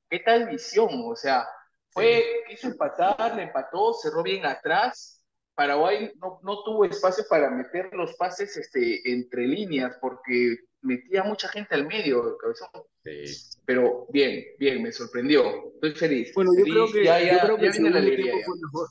¿Qué 0.08 0.20
tal 0.20 0.48
visión? 0.48 0.88
O 0.92 1.14
sea, 1.14 1.46
fue, 1.90 2.44
quiso 2.48 2.68
empatar, 2.68 3.34
le 3.36 3.44
empató, 3.44 3.94
cerró 3.94 4.22
bien 4.22 4.46
atrás, 4.46 5.18
Paraguay 5.58 6.12
no, 6.20 6.38
no, 6.44 6.62
tuvo 6.62 6.84
espacio 6.84 7.24
para 7.28 7.50
meter 7.50 7.90
los 7.92 8.14
pases 8.14 8.56
este, 8.56 9.10
entre 9.10 9.44
líneas 9.44 9.98
porque 10.00 10.56
metía 10.82 11.24
mucha 11.24 11.48
gente 11.48 11.74
al 11.74 11.84
medio, 11.84 12.36
cabezón. 12.38 12.68
Sí. 13.02 13.58
Pero 13.64 14.06
bien, 14.10 14.44
bien, 14.56 14.80
me 14.80 14.92
sorprendió. 14.92 15.72
Estoy 15.74 15.94
feliz. 15.96 16.32
Bueno, 16.32 16.52
yo 16.56 16.62
creo 16.62 16.86
que, 16.92 17.04
yo 17.04 17.40
creo 17.40 17.58
que 17.58 17.66
el 17.66 17.72
segundo 17.72 18.08
tiempo 18.08 18.38
fue 18.44 18.56
mejor. 18.60 18.88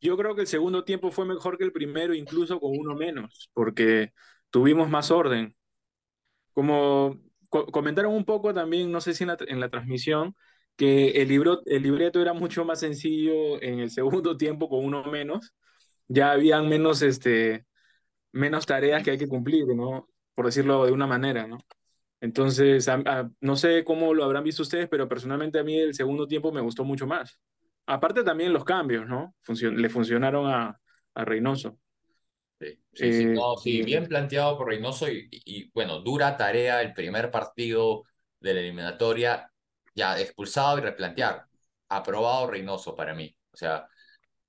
Yo 0.00 0.16
creo 0.16 0.34
que 0.34 0.40
el 0.40 0.46
segundo 0.48 0.84
tiempo 0.84 1.10
fue 1.12 1.24
mejor 1.24 1.56
que 1.56 1.64
el 1.64 1.72
primero, 1.72 2.14
incluso 2.14 2.58
con 2.58 2.72
uno 2.76 2.96
menos, 2.96 3.48
porque 3.54 4.12
tuvimos 4.50 4.90
más 4.90 5.12
orden. 5.12 5.56
Como 6.52 7.20
comentaron 7.48 8.12
un 8.12 8.24
poco 8.24 8.52
también, 8.52 8.90
no 8.90 9.00
sé 9.00 9.14
si 9.14 9.22
en 9.22 9.28
la, 9.28 9.36
en 9.46 9.60
la 9.60 9.70
transmisión, 9.70 10.34
que 10.76 11.10
el, 11.22 11.28
libro, 11.28 11.62
el 11.66 11.82
libreto 11.82 12.20
era 12.20 12.32
mucho 12.32 12.64
más 12.64 12.80
sencillo 12.80 13.62
en 13.62 13.80
el 13.80 13.90
segundo 13.90 14.36
tiempo 14.36 14.68
con 14.68 14.84
uno 14.84 15.04
menos. 15.04 15.54
Ya 16.08 16.32
habían 16.32 16.68
menos, 16.68 17.02
este, 17.02 17.66
menos 18.32 18.66
tareas 18.66 19.02
que 19.02 19.12
hay 19.12 19.18
que 19.18 19.28
cumplir, 19.28 19.66
¿no? 19.68 20.08
Por 20.34 20.46
decirlo 20.46 20.84
de 20.84 20.92
una 20.92 21.06
manera, 21.06 21.46
¿no? 21.46 21.58
Entonces, 22.20 22.88
no 23.40 23.56
sé 23.56 23.84
cómo 23.84 24.14
lo 24.14 24.24
habrán 24.24 24.44
visto 24.44 24.62
ustedes, 24.62 24.88
pero 24.88 25.08
personalmente 25.08 25.58
a 25.58 25.62
mí 25.62 25.78
el 25.78 25.94
segundo 25.94 26.26
tiempo 26.26 26.52
me 26.52 26.62
gustó 26.62 26.82
mucho 26.82 27.06
más. 27.06 27.38
Aparte 27.86 28.24
también 28.24 28.52
los 28.52 28.64
cambios, 28.64 29.06
¿no? 29.06 29.34
le 29.46 29.88
funcionaron 29.90 30.46
a, 30.46 30.80
a 31.14 31.24
Reynoso. 31.24 31.78
Sí, 32.58 32.68
sí, 32.94 33.12
sí, 33.12 33.22
eh, 33.24 33.36
sí, 33.62 33.82
bien 33.82 34.06
planteado 34.06 34.56
por 34.56 34.68
Reynoso 34.68 35.10
y, 35.10 35.28
y, 35.30 35.70
bueno, 35.72 36.00
dura 36.00 36.34
tarea 36.36 36.80
el 36.80 36.94
primer 36.94 37.30
partido 37.30 38.04
de 38.40 38.54
la 38.54 38.60
eliminatoria 38.60 39.52
ya 39.94 40.18
expulsado 40.20 40.78
y 40.78 40.82
replantear. 40.82 41.46
Aprobado 41.88 42.48
Reynoso 42.48 42.94
para 42.96 43.14
mí. 43.14 43.36
O 43.52 43.56
sea, 43.56 43.86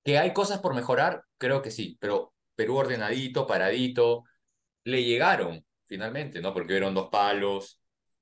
que 0.04 0.18
hay 0.20 0.34
cosas 0.34 0.60
por 0.60 0.75
mejorar, 0.75 1.24
creo 1.38 1.62
que 1.62 1.72
sí, 1.72 1.98
pero 2.00 2.34
Perú 2.56 2.78
ordenadito, 2.78 3.48
paradito, 3.48 4.24
le 4.84 5.04
llegaron 5.04 5.66
finalmente, 5.86 6.42
¿no? 6.42 6.54
Porque 6.54 6.74
vieron 6.74 6.94
dos 6.94 7.10
palos. 7.10 7.82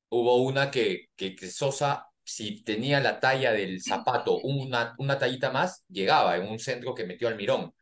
Hubo 0.10 0.38
una 0.38 0.72
que, 0.72 1.08
que, 1.16 1.36
Sosa, 1.50 2.08
si 2.24 2.64
tenía 2.64 3.00
la 3.00 3.20
talla 3.20 3.52
del 3.52 3.82
zapato, 3.82 4.38
una, 4.40 4.96
una 4.98 5.18
tallita 5.20 5.52
más, 5.52 5.86
llegaba 5.90 6.38
en 6.38 6.48
un 6.50 6.60
centro 6.60 6.94
que 6.94 7.06
metió 7.06 7.28
al 7.28 7.36
mirón. 7.36 7.74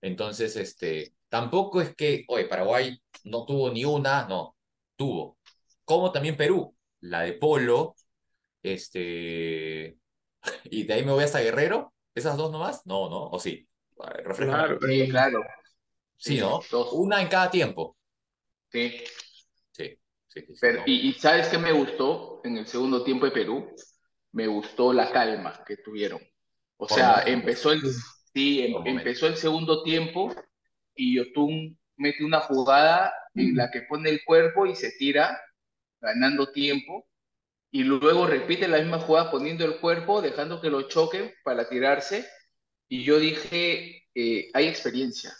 Entonces, 0.00 0.56
este, 0.56 1.14
tampoco 1.28 1.80
es 1.80 1.94
que, 1.94 2.24
oye, 2.28 2.46
Paraguay 2.46 3.00
no 3.24 3.44
tuvo 3.44 3.70
ni 3.70 3.84
una, 3.84 4.26
no, 4.26 4.56
tuvo. 4.96 5.38
Como 5.84 6.12
también 6.12 6.36
Perú, 6.36 6.74
la 7.00 7.22
de 7.22 7.34
Polo, 7.34 7.94
este. 8.62 9.96
Y 10.64 10.84
de 10.84 10.94
ahí 10.94 11.04
me 11.04 11.12
voy 11.12 11.24
hasta 11.24 11.40
Guerrero. 11.40 11.92
¿Esas 12.14 12.36
dos 12.36 12.50
nomás? 12.50 12.86
No, 12.86 13.08
¿no? 13.08 13.28
¿O 13.28 13.38
sí? 13.38 13.68
Claro, 13.96 14.78
claro. 15.08 15.42
Sí, 16.16 16.38
¿no? 16.38 16.60
Una 16.92 17.22
en 17.22 17.28
cada 17.28 17.50
tiempo. 17.50 17.96
Sí. 18.70 19.02
Sí, 19.72 19.98
sí, 20.28 20.44
Pero, 20.60 20.82
y, 20.86 21.12
¿sabes 21.14 21.48
qué 21.48 21.58
me 21.58 21.72
gustó 21.72 22.40
en 22.44 22.58
el 22.58 22.66
segundo 22.66 23.04
tiempo 23.04 23.26
de 23.26 23.32
Perú? 23.32 23.74
Me 24.32 24.46
gustó 24.46 24.92
la 24.92 25.10
calma 25.10 25.64
que 25.66 25.76
tuvieron. 25.78 26.20
O 26.76 26.88
sea, 26.88 27.22
empezó 27.26 27.72
el, 27.72 27.82
sí, 28.32 28.62
em, 28.62 28.86
empezó 28.86 29.26
el 29.26 29.36
segundo 29.36 29.82
tiempo 29.82 30.34
y 30.94 31.16
Yotun 31.16 31.78
mete 31.96 32.24
una 32.24 32.40
jugada 32.40 33.12
en 33.34 33.56
la 33.56 33.70
que 33.70 33.82
pone 33.82 34.08
el 34.10 34.24
cuerpo 34.24 34.66
y 34.66 34.74
se 34.74 34.92
tira, 34.92 35.38
ganando 36.00 36.50
tiempo 36.52 37.09
y 37.70 37.84
luego 37.84 38.26
repite 38.26 38.68
la 38.68 38.78
misma 38.78 38.98
jugada 38.98 39.30
poniendo 39.30 39.64
el 39.64 39.78
cuerpo, 39.78 40.22
dejando 40.22 40.60
que 40.60 40.70
lo 40.70 40.82
choquen 40.88 41.32
para 41.44 41.68
tirarse. 41.68 42.28
Y 42.88 43.04
yo 43.04 43.18
dije, 43.18 44.08
eh, 44.14 44.50
hay 44.52 44.66
experiencia. 44.66 45.32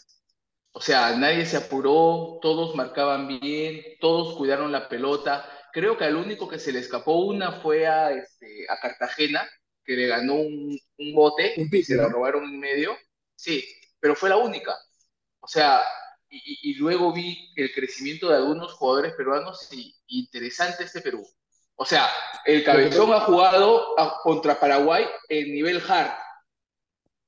O 0.73 0.81
sea, 0.81 1.15
nadie 1.17 1.45
se 1.45 1.57
apuró, 1.57 2.39
todos 2.41 2.75
marcaban 2.75 3.27
bien, 3.27 3.83
todos 3.99 4.37
cuidaron 4.37 4.71
la 4.71 4.87
pelota. 4.87 5.45
Creo 5.73 5.97
que 5.97 6.05
al 6.05 6.15
único 6.15 6.47
que 6.47 6.59
se 6.59 6.71
le 6.71 6.79
escapó 6.79 7.15
una 7.25 7.61
fue 7.61 7.87
a, 7.87 8.11
este, 8.11 8.65
a 8.69 8.79
Cartagena, 8.79 9.47
que 9.83 9.93
le 9.95 10.07
ganó 10.07 10.35
un, 10.35 10.79
un 10.97 11.13
bote 11.13 11.53
y 11.57 11.83
se 11.83 11.95
la 11.95 12.07
robaron 12.07 12.45
en 12.45 12.59
medio. 12.59 12.97
Sí, 13.35 13.63
pero 13.99 14.15
fue 14.15 14.29
la 14.29 14.37
única. 14.37 14.75
O 15.41 15.47
sea, 15.47 15.81
y, 16.29 16.71
y, 16.71 16.75
luego 16.75 17.13
vi 17.13 17.51
el 17.57 17.73
crecimiento 17.73 18.29
de 18.29 18.37
algunos 18.37 18.73
jugadores 18.73 19.13
peruanos 19.15 19.67
y 19.73 19.93
interesante 20.07 20.85
este 20.85 21.01
Perú. 21.01 21.27
O 21.81 21.85
sea, 21.85 22.07
el 22.45 22.63
Cabezón 22.63 23.11
ha 23.11 23.21
jugado 23.21 23.95
contra 24.21 24.59
Paraguay 24.59 25.03
en 25.27 25.51
nivel 25.51 25.81
hard 25.87 26.11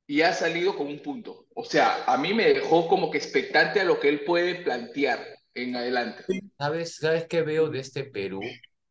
y 0.05 0.21
ha 0.21 0.31
salido 0.31 0.77
con 0.77 0.85
un 0.85 0.99
punto. 0.99 1.47
O 1.55 1.63
sea, 1.63 2.03
a 2.05 2.19
mí 2.19 2.35
me 2.35 2.53
dejó 2.53 2.87
como 2.87 3.09
que 3.09 3.17
expectante 3.17 3.79
a 3.79 3.83
lo 3.83 3.99
que 3.99 4.09
él 4.09 4.23
puede 4.23 4.61
plantear 4.61 5.25
en 5.55 5.75
adelante. 5.75 6.23
¿Sabes, 6.55 6.97
¿sabes 6.97 7.25
qué 7.27 7.41
veo 7.41 7.69
de 7.69 7.79
este 7.79 8.03
Perú? 8.03 8.41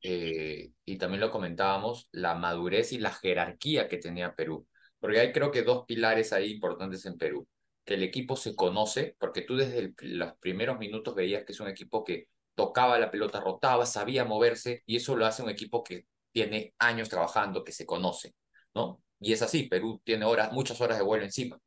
Eh, 0.03 0.71
y 0.85 0.99
también 0.99 1.21
lo 1.21 1.31
comentábamos, 1.31 2.09
la 2.11 2.35
madurez 2.35 2.93
y 2.93 2.99
la 2.99 3.13
jerarquía 3.13 3.87
que 3.87 3.99
tenía 3.99 4.35
Perú. 4.35 4.67
Porque 4.99 5.21
hay 5.21 5.31
creo 5.31 5.53
que 5.53 5.63
dos 5.63 5.85
pilares 5.87 6.33
ahí 6.33 6.51
importantes 6.51 7.07
en 7.07 7.19
Perú. 7.19 7.47
Que 7.85 7.95
el 7.95 8.03
equipo 8.03 8.35
se 8.35 8.57
conoce, 8.57 9.15
porque 9.17 9.43
tú 9.43 9.55
desde 9.55 9.95
los 10.01 10.33
primeros 10.41 10.81
minutos 10.81 11.15
veías 11.15 11.45
que 11.45 11.53
es 11.53 11.61
un 11.61 11.69
equipo 11.69 12.03
que 12.03 12.27
tocaba 12.55 12.99
la 12.99 13.11
pelota, 13.11 13.41
rotaba, 13.41 13.87
sabía 13.87 14.25
moverse, 14.25 14.83
y 14.87 14.97
eso 14.97 15.17
lo 15.17 15.27
hace 15.27 15.43
un 15.43 15.51
equipo 15.51 15.83
que 15.85 16.07
tiene 16.33 16.75
años 16.79 17.09
trabajando, 17.09 17.65
que 17.65 17.73
se 17.73 17.87
conoce, 17.87 18.35
¿no? 18.75 19.03
Y 19.21 19.33
es 19.33 19.43
así, 19.43 19.65
Perú 19.65 20.01
tiene 20.05 20.25
horas, 20.25 20.53
muchas 20.53 20.81
horas 20.81 20.99
de 20.99 21.05
vuelo 21.05 21.25
encima. 21.25 21.59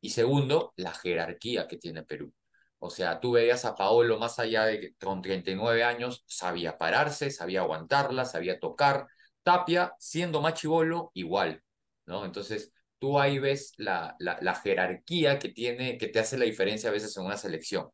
Y 0.00 0.10
segundo, 0.10 0.72
la 0.76 0.92
jerarquía 0.92 1.66
que 1.68 1.78
tiene 1.78 2.02
Perú. 2.04 2.32
O 2.78 2.90
sea, 2.90 3.20
tú 3.20 3.32
veías 3.32 3.64
a 3.64 3.74
Paolo 3.74 4.18
más 4.18 4.38
allá 4.38 4.66
de 4.66 4.80
que 4.80 4.94
con 4.96 5.22
39 5.22 5.84
años 5.84 6.24
sabía 6.26 6.76
pararse, 6.76 7.30
sabía 7.30 7.60
aguantarla, 7.60 8.24
sabía 8.26 8.58
tocar. 8.60 9.06
Tapia, 9.42 9.94
siendo 9.98 10.40
machibolo, 10.42 11.10
igual, 11.14 11.62
¿no? 12.06 12.24
Entonces, 12.24 12.72
tú 12.98 13.18
ahí 13.18 13.38
ves 13.38 13.72
la, 13.78 14.14
la, 14.18 14.38
la 14.42 14.54
jerarquía 14.54 15.38
que 15.38 15.48
tiene, 15.50 15.96
que 15.98 16.08
te 16.08 16.18
hace 16.18 16.36
la 16.38 16.44
diferencia 16.44 16.90
a 16.90 16.92
veces 16.92 17.16
en 17.16 17.24
una 17.24 17.36
selección. 17.38 17.88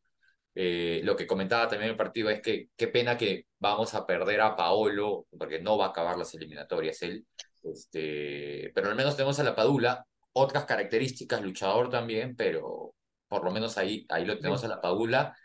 Eh, 0.54 1.00
lo 1.04 1.14
que 1.16 1.26
comentaba 1.26 1.68
también 1.68 1.90
el 1.90 1.96
partido 1.96 2.28
es 2.28 2.40
que 2.40 2.70
qué 2.76 2.88
pena 2.88 3.16
que 3.16 3.46
vamos 3.58 3.94
a 3.94 4.06
perder 4.06 4.40
a 4.40 4.56
Paolo, 4.56 5.26
porque 5.38 5.60
no 5.60 5.78
va 5.78 5.86
a 5.86 5.88
acabar 5.90 6.18
las 6.18 6.34
eliminatorias 6.34 7.02
él. 7.02 7.26
Este, 7.62 8.72
pero 8.74 8.88
al 8.88 8.96
menos 8.96 9.16
tenemos 9.16 9.38
a 9.38 9.44
la 9.44 9.54
Padula, 9.54 10.06
otras 10.32 10.64
características, 10.64 11.42
luchador 11.42 11.90
también, 11.90 12.34
pero 12.34 12.94
por 13.28 13.44
lo 13.44 13.50
menos 13.50 13.78
ahí, 13.78 14.06
ahí 14.08 14.24
lo 14.24 14.36
tenemos 14.36 14.64
a 14.64 14.68
la 14.68 14.80
Padula 14.80 15.36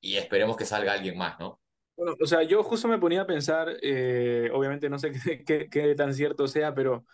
y 0.00 0.16
esperemos 0.16 0.56
que 0.56 0.64
salga 0.64 0.92
alguien 0.92 1.18
más, 1.18 1.38
¿no? 1.38 1.60
Bueno, 1.96 2.14
o 2.20 2.26
sea, 2.26 2.42
yo 2.42 2.62
justo 2.62 2.88
me 2.88 2.98
ponía 2.98 3.22
a 3.22 3.26
pensar, 3.26 3.76
eh, 3.82 4.50
obviamente 4.52 4.88
no 4.88 4.98
sé 4.98 5.12
qué, 5.70 5.94
tan 5.94 6.14
cierto 6.14 6.46
sea, 6.46 6.74
pero 6.74 7.04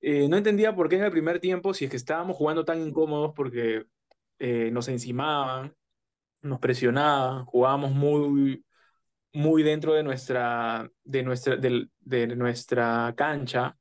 eh, 0.00 0.28
no 0.28 0.36
entendía 0.36 0.74
por 0.74 0.88
qué 0.88 0.96
en 0.96 1.04
el 1.04 1.10
primer 1.10 1.38
tiempo, 1.38 1.72
si 1.72 1.84
es 1.84 1.90
que 1.90 1.96
estábamos 1.96 2.36
jugando 2.36 2.64
tan 2.64 2.80
incómodos 2.80 3.32
porque 3.34 3.84
nos 4.72 4.88
encimaban, 4.88 5.72
nos 6.42 6.60
presionaban, 6.60 7.44
jugábamos 7.46 7.92
muy, 7.92 8.64
muy 9.32 9.62
dentro 9.62 9.94
de 9.94 10.02
nuestra, 10.02 10.90
de 11.04 11.22
nuestra, 11.22 11.56
de, 11.56 11.88
de 12.00 12.26
nuestra 12.36 13.14
cancha. 13.16 13.76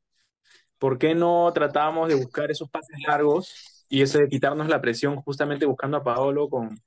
¿Por 0.78 0.98
qué 0.98 1.16
no 1.16 1.52
tratábamos 1.54 2.10
de 2.10 2.16
buscar 2.16 2.52
esos 2.52 2.70
pases 2.70 2.98
largos 3.08 3.86
y 3.90 4.02
ese 4.02 4.20
de 4.22 4.30
quitarnos 4.30 4.68
la 4.70 4.82
presión 4.82 5.18
justamente 5.18 5.66
buscando 5.66 5.98
a 5.98 6.04
Paolo 6.04 6.50
con, 6.50 6.80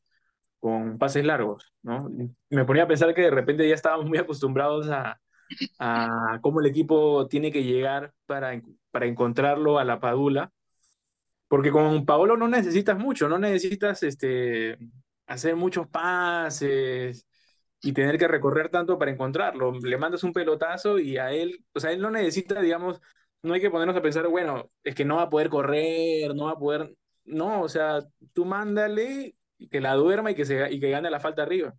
con 0.60 0.98
pases 0.98 1.24
largos? 1.24 1.72
¿no? 1.82 2.10
Me 2.50 2.64
ponía 2.64 2.84
a 2.84 2.88
pensar 2.88 3.14
que 3.14 3.22
de 3.22 3.30
repente 3.30 3.68
ya 3.68 3.74
estábamos 3.74 4.06
muy 4.06 4.18
acostumbrados 4.18 4.88
a, 4.90 5.20
a 5.78 6.38
cómo 6.42 6.60
el 6.60 6.66
equipo 6.66 7.28
tiene 7.28 7.52
que 7.52 7.62
llegar 7.64 8.12
para 8.26 8.60
para 8.94 9.06
encontrarlo 9.06 9.80
a 9.80 9.84
la 9.84 9.98
Padula, 9.98 10.52
porque 11.48 11.72
con 11.72 12.06
Paolo 12.06 12.36
no 12.36 12.46
necesitas 12.46 12.96
mucho, 12.96 13.28
no 13.28 13.40
necesitas 13.40 14.04
este, 14.04 14.78
hacer 15.26 15.56
muchos 15.56 15.88
pases 15.88 17.26
y 17.80 17.92
tener 17.92 18.18
que 18.18 18.28
recorrer 18.28 18.70
tanto 18.70 18.98
para 18.98 19.10
encontrarlo. 19.10 19.72
Le 19.72 19.98
mandas 19.98 20.24
un 20.24 20.32
pelotazo 20.32 20.98
y 20.98 21.18
a 21.18 21.32
él, 21.32 21.64
o 21.74 21.80
sea, 21.80 21.92
él 21.92 22.00
no 22.00 22.10
necesita, 22.10 22.60
digamos, 22.60 23.00
no 23.42 23.54
hay 23.54 23.60
que 23.60 23.70
ponernos 23.70 23.96
a 23.96 24.02
pensar, 24.02 24.26
bueno, 24.28 24.70
es 24.82 24.94
que 24.94 25.04
no 25.04 25.16
va 25.16 25.22
a 25.22 25.30
poder 25.30 25.50
correr, 25.50 26.34
no 26.34 26.46
va 26.46 26.52
a 26.52 26.58
poder, 26.58 26.94
no, 27.24 27.62
o 27.62 27.68
sea, 27.68 28.00
tú 28.32 28.44
mándale 28.44 29.36
que 29.70 29.80
la 29.80 29.94
duerma 29.94 30.30
y 30.30 30.34
que, 30.34 30.44
se, 30.44 30.72
y 30.72 30.80
que 30.80 30.90
gane 30.90 31.10
la 31.10 31.20
falta 31.20 31.42
arriba. 31.42 31.74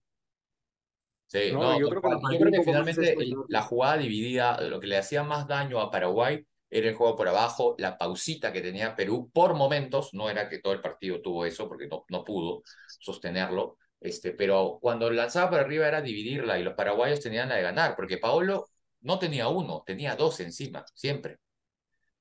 Sí, 1.28 1.52
no, 1.52 1.80
yo, 1.80 1.90
creo 1.90 2.02
que, 2.04 2.64
finalmente 2.64 3.18
la 3.50 3.64
jugada 3.64 3.98
dividida, 3.98 4.62
lo 4.62 4.80
que 4.80 4.88
le 4.88 4.98
hacía 4.98 5.24
más 5.24 5.48
daño 5.48 5.82
a 5.82 5.90
Paraguay 5.90 6.46
era 6.78 6.90
el 6.90 6.96
juego 6.96 7.16
por 7.16 7.30
abajo, 7.30 7.74
la 7.78 7.98
pausita 7.98 8.52
que 8.52 8.60
tenía 8.60 8.98
Perú 8.98 9.32
por 9.34 9.54
momentos, 9.54 10.14
no 10.14 10.30
era 10.30 10.50
que 10.50 10.60
todo 10.60 10.74
el 10.74 10.82
partido 10.82 11.22
tuvo 11.22 11.46
eso, 11.46 11.70
porque 11.70 11.88
no, 11.88 12.04
no 12.10 12.26
pudo 12.26 12.64
sostenerlo, 13.00 13.78
este, 14.02 14.32
pero 14.32 14.78
cuando 14.82 15.10
lanzaba 15.10 15.52
para 15.52 15.64
arriba 15.64 15.88
era 15.88 16.02
dividirla 16.02 16.60
y 16.60 16.64
los 16.64 16.74
paraguayos 16.74 17.22
tenían 17.22 17.48
la 17.48 17.56
de 17.56 17.62
ganar, 17.62 17.96
porque 17.96 18.18
Paolo 18.18 18.68
no 19.02 19.18
tenía 19.18 19.48
uno, 19.48 19.84
tenía 19.86 20.18
dos 20.18 20.42
encima, 20.42 20.84
siempre. 20.94 21.38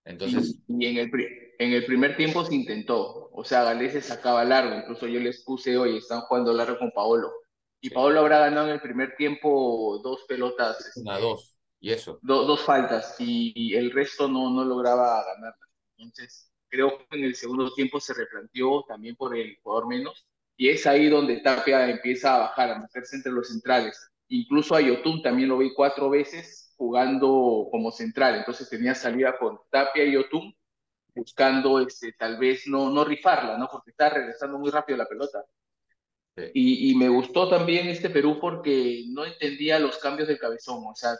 Entonces... 0.04 0.60
Y, 0.68 0.86
en, 0.86 0.98
el, 0.98 1.10
en 1.58 1.72
el 1.72 1.84
primer 1.84 2.16
tiempo 2.16 2.44
se 2.44 2.54
intentó, 2.54 3.30
o 3.32 3.42
sea, 3.42 3.64
Galés 3.64 3.94
se 3.94 4.02
sacaba 4.02 4.44
largo, 4.44 4.76
incluso 4.76 5.08
yo 5.08 5.18
les 5.18 5.42
puse 5.42 5.76
hoy, 5.76 5.96
están 5.96 6.20
jugando 6.20 6.52
largo 6.52 6.78
con 6.78 6.92
Paolo. 6.92 7.32
Y 7.80 7.90
Paolo 7.90 8.20
habrá 8.20 8.38
ganado 8.38 8.68
en 8.68 8.74
el 8.74 8.80
primer 8.80 9.16
tiempo 9.16 10.00
dos 10.02 10.24
pelotas. 10.28 10.92
Una, 10.94 11.14
este, 11.14 11.26
dos, 11.26 11.53
y 11.80 11.90
eso. 11.92 12.18
dos 12.22 12.60
faltas, 12.62 13.16
y, 13.18 13.74
el 13.74 13.90
resto 13.90 14.28
no, 14.28 14.50
no 14.50 14.64
lograba 14.64 15.24
ganar. 15.24 15.54
Entonces, 15.98 16.50
creo 16.68 16.98
que 16.98 17.18
en 17.18 17.24
el 17.24 17.34
segundo 17.34 17.72
tiempo 17.72 18.00
se 18.00 18.14
replanteó 18.14 18.84
también 18.88 19.16
por 19.16 19.36
el 19.36 19.56
jugador 19.62 19.88
menos, 19.88 20.26
y 20.56 20.68
es 20.68 20.86
ahí 20.86 21.08
donde 21.08 21.40
Tapia 21.40 21.90
empieza 21.90 22.34
a 22.34 22.38
bajar, 22.38 22.70
a 22.70 22.78
meterse 22.78 23.16
entre 23.16 23.32
los 23.32 23.48
centrales. 23.48 24.10
Incluso 24.28 24.74
a 24.74 24.80
Yotun 24.80 25.22
también 25.22 25.48
lo 25.48 25.58
vi 25.58 25.74
cuatro 25.74 26.10
veces 26.10 26.72
jugando 26.76 27.68
como 27.70 27.90
central, 27.90 28.36
entonces 28.36 28.68
tenía 28.68 28.94
salida 28.94 29.38
con 29.38 29.58
Tapia 29.70 30.04
y 30.04 30.12
Yotun 30.12 30.54
buscando 31.14 31.80
este, 31.80 32.12
tal 32.12 32.38
vez 32.38 32.66
no, 32.66 32.90
no 32.90 33.04
rifarla, 33.04 33.56
¿no? 33.56 33.68
porque 33.70 33.90
está 33.90 34.10
regresando 34.10 34.58
muy 34.58 34.70
rápido 34.70 34.98
la 34.98 35.06
pelota. 35.06 35.44
Y, 36.52 36.90
y, 36.90 36.96
me 36.96 37.08
gustó 37.08 37.48
también 37.48 37.86
este 37.86 38.10
Perú 38.10 38.38
porque 38.40 39.04
no 39.10 39.24
entendía 39.24 39.78
los 39.78 39.98
cambios 39.98 40.26
de 40.26 40.36
cabezón, 40.36 40.82
o 40.84 40.94
sea, 40.96 41.12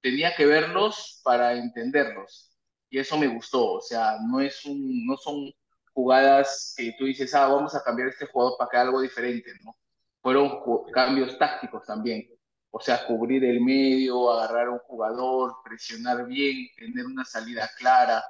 tenía 0.00 0.34
que 0.34 0.46
verlos 0.46 1.20
para 1.24 1.54
entenderlos. 1.54 2.50
Y 2.88 2.98
eso 2.98 3.16
me 3.16 3.28
gustó, 3.28 3.74
o 3.74 3.80
sea, 3.80 4.16
no, 4.28 4.40
es 4.40 4.64
un, 4.64 5.06
no 5.06 5.16
son 5.16 5.52
jugadas 5.92 6.74
que 6.76 6.94
tú 6.98 7.04
dices, 7.04 7.34
ah, 7.34 7.46
vamos 7.46 7.74
a 7.74 7.82
cambiar 7.82 8.08
este 8.08 8.26
jugador 8.26 8.56
para 8.58 8.70
que 8.70 8.76
haga 8.76 8.86
algo 8.88 9.00
diferente, 9.00 9.52
¿no? 9.62 9.76
Fueron 10.22 10.60
cambios 10.92 11.38
tácticos 11.38 11.84
también. 11.86 12.28
O 12.70 12.80
sea, 12.80 13.06
cubrir 13.06 13.44
el 13.44 13.60
medio, 13.60 14.30
agarrar 14.32 14.68
a 14.68 14.70
un 14.72 14.78
jugador, 14.80 15.56
presionar 15.64 16.26
bien, 16.26 16.68
tener 16.76 17.06
una 17.06 17.24
salida 17.24 17.68
clara. 17.78 18.22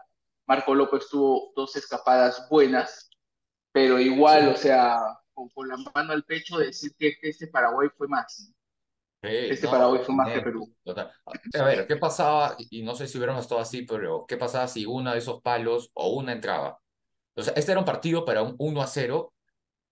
Marco 0.46 0.74
López 0.74 1.08
tuvo 1.08 1.52
dos 1.54 1.76
escapadas 1.76 2.48
buenas, 2.48 3.10
pero 3.72 3.98
igual, 3.98 4.48
o 4.48 4.56
sea, 4.56 4.98
con, 5.32 5.68
la 5.68 5.76
mano 5.94 6.12
al 6.12 6.24
pecho 6.24 6.58
decir 6.58 6.94
que 6.98 7.16
este 7.22 7.46
Paraguay 7.48 7.88
fue 7.96 8.08
más. 8.08 8.52
Este 9.22 9.68
Paraguay 9.68 10.00
fue 10.04 10.14
más 10.14 10.32
que 10.32 10.40
Perú. 10.40 10.74
A 10.86 11.64
ver, 11.64 11.86
¿qué 11.86 11.96
pasaba? 11.96 12.56
Y 12.58 12.82
no 12.82 12.94
sé 12.94 13.06
si 13.06 13.18
hubiéramos 13.18 13.42
estado 13.42 13.60
así, 13.60 13.82
pero 13.82 14.24
¿qué 14.26 14.36
pasaba 14.36 14.68
si 14.68 14.86
una 14.86 15.12
de 15.12 15.18
esos 15.18 15.42
palos 15.42 15.90
o 15.94 16.10
una 16.10 16.32
entraba? 16.32 16.78
O 17.34 17.42
sea, 17.42 17.52
este 17.54 17.72
era 17.72 17.80
un 17.80 17.86
partido 17.86 18.24
para 18.24 18.42
un 18.42 18.54
1 18.58 18.82
a 18.82 18.86
0, 18.86 19.32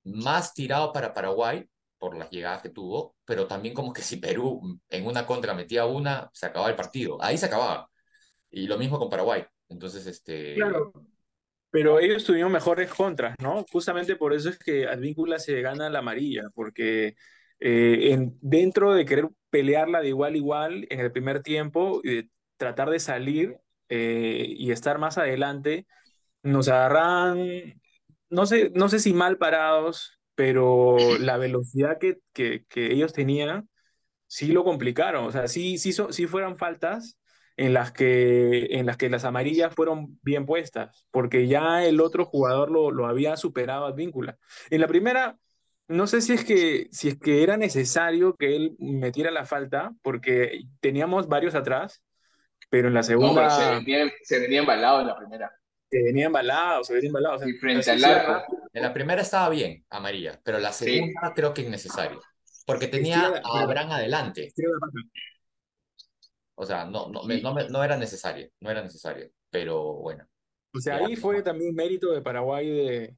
más 0.04 0.54
tirado 0.54 0.92
para 0.92 1.14
Paraguay 1.14 1.68
por 1.98 2.16
las 2.16 2.30
llegadas 2.30 2.62
que 2.62 2.70
tuvo, 2.70 3.16
pero 3.24 3.46
también 3.46 3.74
como 3.74 3.92
que 3.92 4.02
si 4.02 4.16
Perú 4.16 4.80
en 4.88 5.06
una 5.06 5.26
contra 5.26 5.54
metía 5.54 5.84
una, 5.84 6.30
se 6.32 6.46
acababa 6.46 6.70
el 6.70 6.76
partido. 6.76 7.18
Ahí 7.20 7.36
se 7.36 7.46
acababa. 7.46 7.90
Y 8.50 8.66
lo 8.66 8.78
mismo 8.78 8.98
con 8.98 9.10
Paraguay. 9.10 9.44
Entonces, 9.68 10.06
este... 10.06 10.54
Claro, 10.54 10.92
pero 11.70 12.00
ellos 12.00 12.24
tuvieron 12.24 12.50
mejores 12.50 12.90
contras, 12.90 13.34
¿no? 13.40 13.64
Justamente 13.70 14.16
por 14.16 14.32
eso 14.32 14.48
es 14.48 14.58
que 14.58 14.86
Advíncula 14.86 15.38
se 15.38 15.60
gana 15.60 15.90
la 15.90 15.98
amarilla, 15.98 16.44
porque 16.54 17.14
eh, 17.60 18.12
en, 18.12 18.36
dentro 18.40 18.94
de 18.94 19.04
querer 19.04 19.28
pelearla 19.50 20.00
de 20.00 20.08
igual 20.08 20.34
a 20.34 20.36
igual 20.36 20.86
en 20.90 21.00
el 21.00 21.12
primer 21.12 21.42
tiempo 21.42 22.00
y 22.04 22.14
de 22.14 22.30
tratar 22.56 22.90
de 22.90 23.00
salir 23.00 23.58
eh, 23.88 24.46
y 24.48 24.72
estar 24.72 24.98
más 24.98 25.18
adelante, 25.18 25.86
nos 26.42 26.68
agarran, 26.68 27.80
no 28.30 28.46
sé, 28.46 28.70
no 28.74 28.88
sé 28.88 29.00
si 29.00 29.12
mal 29.14 29.38
parados, 29.38 30.18
pero 30.34 30.96
la 31.20 31.36
velocidad 31.38 31.98
que, 31.98 32.18
que, 32.32 32.64
que 32.68 32.92
ellos 32.92 33.12
tenían 33.12 33.68
sí 34.26 34.48
lo 34.52 34.64
complicaron. 34.64 35.26
O 35.26 35.32
sea, 35.32 35.48
sí, 35.48 35.78
sí, 35.78 35.92
sí 35.92 36.26
fueran 36.26 36.58
faltas 36.58 37.18
en 37.56 37.74
las, 37.74 37.92
que, 37.92 38.66
en 38.78 38.86
las 38.86 38.96
que 38.96 39.10
las 39.10 39.24
amarillas 39.24 39.74
fueron 39.74 40.18
bien 40.22 40.46
puestas, 40.46 41.06
porque 41.10 41.48
ya 41.48 41.84
el 41.84 42.00
otro 42.00 42.24
jugador 42.24 42.70
lo, 42.70 42.90
lo 42.92 43.06
había 43.06 43.36
superado 43.36 43.86
a 43.86 43.92
Víncula. 43.92 44.38
En 44.70 44.80
la 44.80 44.86
primera, 44.86 45.38
no 45.88 46.06
sé 46.06 46.20
si 46.20 46.34
es, 46.34 46.44
que, 46.44 46.88
si 46.92 47.08
es 47.08 47.18
que 47.18 47.42
era 47.42 47.56
necesario 47.56 48.36
que 48.36 48.54
él 48.54 48.76
metiera 48.78 49.30
la 49.30 49.44
falta, 49.44 49.92
porque 50.02 50.62
teníamos 50.80 51.28
varios 51.28 51.54
atrás, 51.54 52.02
pero 52.70 52.88
en 52.88 52.94
la 52.94 53.02
segunda... 53.02 53.50
se, 53.50 53.70
venía, 53.76 54.12
se 54.22 54.38
venía 54.38 54.60
embalado 54.60 55.00
en 55.00 55.06
la 55.06 55.16
primera 55.16 55.50
que 55.90 56.02
venía 56.02 56.26
embalado, 56.26 56.84
se 56.84 56.94
venía 56.94 57.08
embalado. 57.08 57.48
y 57.48 57.52
frente 57.54 57.90
al 57.90 58.04
arco. 58.04 58.44
En 58.72 58.82
la 58.82 58.92
primera 58.92 59.22
estaba 59.22 59.48
bien, 59.48 59.84
amarilla, 59.90 60.40
pero 60.44 60.58
la 60.58 60.72
segunda 60.72 61.32
creo 61.34 61.54
que 61.54 61.62
innecesario. 61.62 62.20
Porque 62.66 62.88
tenía 62.88 63.40
a 63.42 63.60
Abraham 63.60 63.92
adelante. 63.92 64.52
O 66.54 66.66
sea, 66.66 66.84
no, 66.84 67.08
no, 67.08 67.22
no, 67.22 67.68
no, 67.68 67.84
era 67.84 67.96
necesario, 67.96 68.48
no 68.60 68.70
era 68.70 68.82
necesario, 68.82 69.30
pero 69.50 69.94
bueno. 69.94 70.26
O 70.74 70.80
sea, 70.80 70.96
ahí 70.96 71.16
fue 71.16 71.42
también 71.42 71.74
mérito 71.74 72.12
de 72.12 72.20
Paraguay 72.20 72.68
de, 72.68 73.16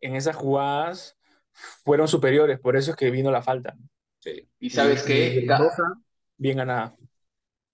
en 0.00 0.16
esas 0.16 0.34
jugadas 0.34 1.16
fueron 1.52 2.08
superiores, 2.08 2.58
por 2.58 2.76
eso 2.76 2.92
es 2.92 2.96
que 2.96 3.10
vino 3.10 3.30
la 3.30 3.42
falta. 3.42 3.74
Sí. 4.18 4.48
Y 4.58 4.70
sabes 4.70 5.02
qué, 5.02 5.46
bien 6.36 6.56
ganada. 6.58 6.94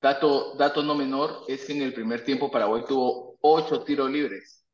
Dato, 0.01 0.55
dato 0.57 0.83
no 0.83 0.95
menor 0.95 1.45
es 1.49 1.65
que 1.65 1.73
en 1.73 1.83
el 1.83 1.93
primer 1.93 2.25
tiempo 2.25 2.51
Paraguay 2.51 2.85
tuvo 2.87 3.39
ocho 3.41 3.83
tiros 3.83 4.11
libres. 4.11 4.65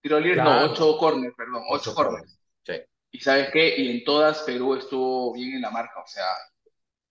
Tiro 0.00 0.20
libre, 0.20 0.42
no, 0.42 0.64
ocho 0.64 0.98
corners, 0.98 1.34
perdón, 1.36 1.62
ocho, 1.70 1.94
corners. 1.94 2.38
Sí. 2.62 2.74
Y 3.10 3.20
sabes 3.20 3.50
qué, 3.50 3.74
y 3.80 3.90
en 3.90 4.04
todas 4.04 4.42
Perú 4.42 4.74
estuvo 4.74 5.32
bien 5.32 5.54
en 5.54 5.62
la 5.62 5.70
marca, 5.70 6.00
o 6.00 6.06
sea, 6.06 6.26